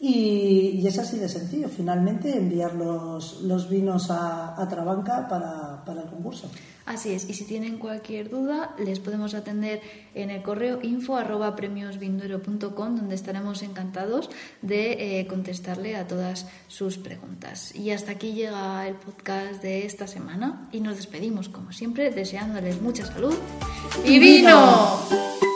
y, 0.00 0.86
es 0.86 0.98
así 0.98 1.18
de 1.18 1.28
sencillo, 1.28 1.68
finalmente 1.68 2.38
enviar 2.38 2.74
los, 2.74 3.68
vinos 3.68 4.10
a, 4.10 4.58
a 4.58 4.66
Trabanca 4.66 5.28
para, 5.28 5.69
para, 5.90 6.02
el 6.02 6.08
concurso. 6.08 6.50
Así 6.86 7.12
es, 7.12 7.28
y 7.28 7.34
si 7.34 7.44
tienen 7.44 7.78
cualquier 7.78 8.28
duda, 8.28 8.74
les 8.78 9.00
podemos 9.00 9.34
atender 9.34 9.80
en 10.14 10.30
el 10.30 10.42
correo 10.42 10.80
info 10.82 11.16
arroba 11.16 11.54
donde 11.54 13.14
estaremos 13.14 13.62
encantados 13.62 14.30
de 14.62 15.20
eh, 15.20 15.26
contestarle 15.26 15.96
a 15.96 16.06
todas 16.06 16.46
sus 16.68 16.98
preguntas. 16.98 17.74
Y 17.74 17.90
hasta 17.90 18.12
aquí 18.12 18.32
llega 18.32 18.86
el 18.88 18.94
podcast 18.94 19.62
de 19.62 19.86
esta 19.86 20.06
semana 20.06 20.68
y 20.72 20.80
nos 20.80 20.96
despedimos, 20.96 21.48
como 21.48 21.72
siempre, 21.72 22.10
deseándoles 22.10 22.80
mucha 22.80 23.04
salud 23.06 23.34
y 24.04 24.18
vino. 24.18 25.49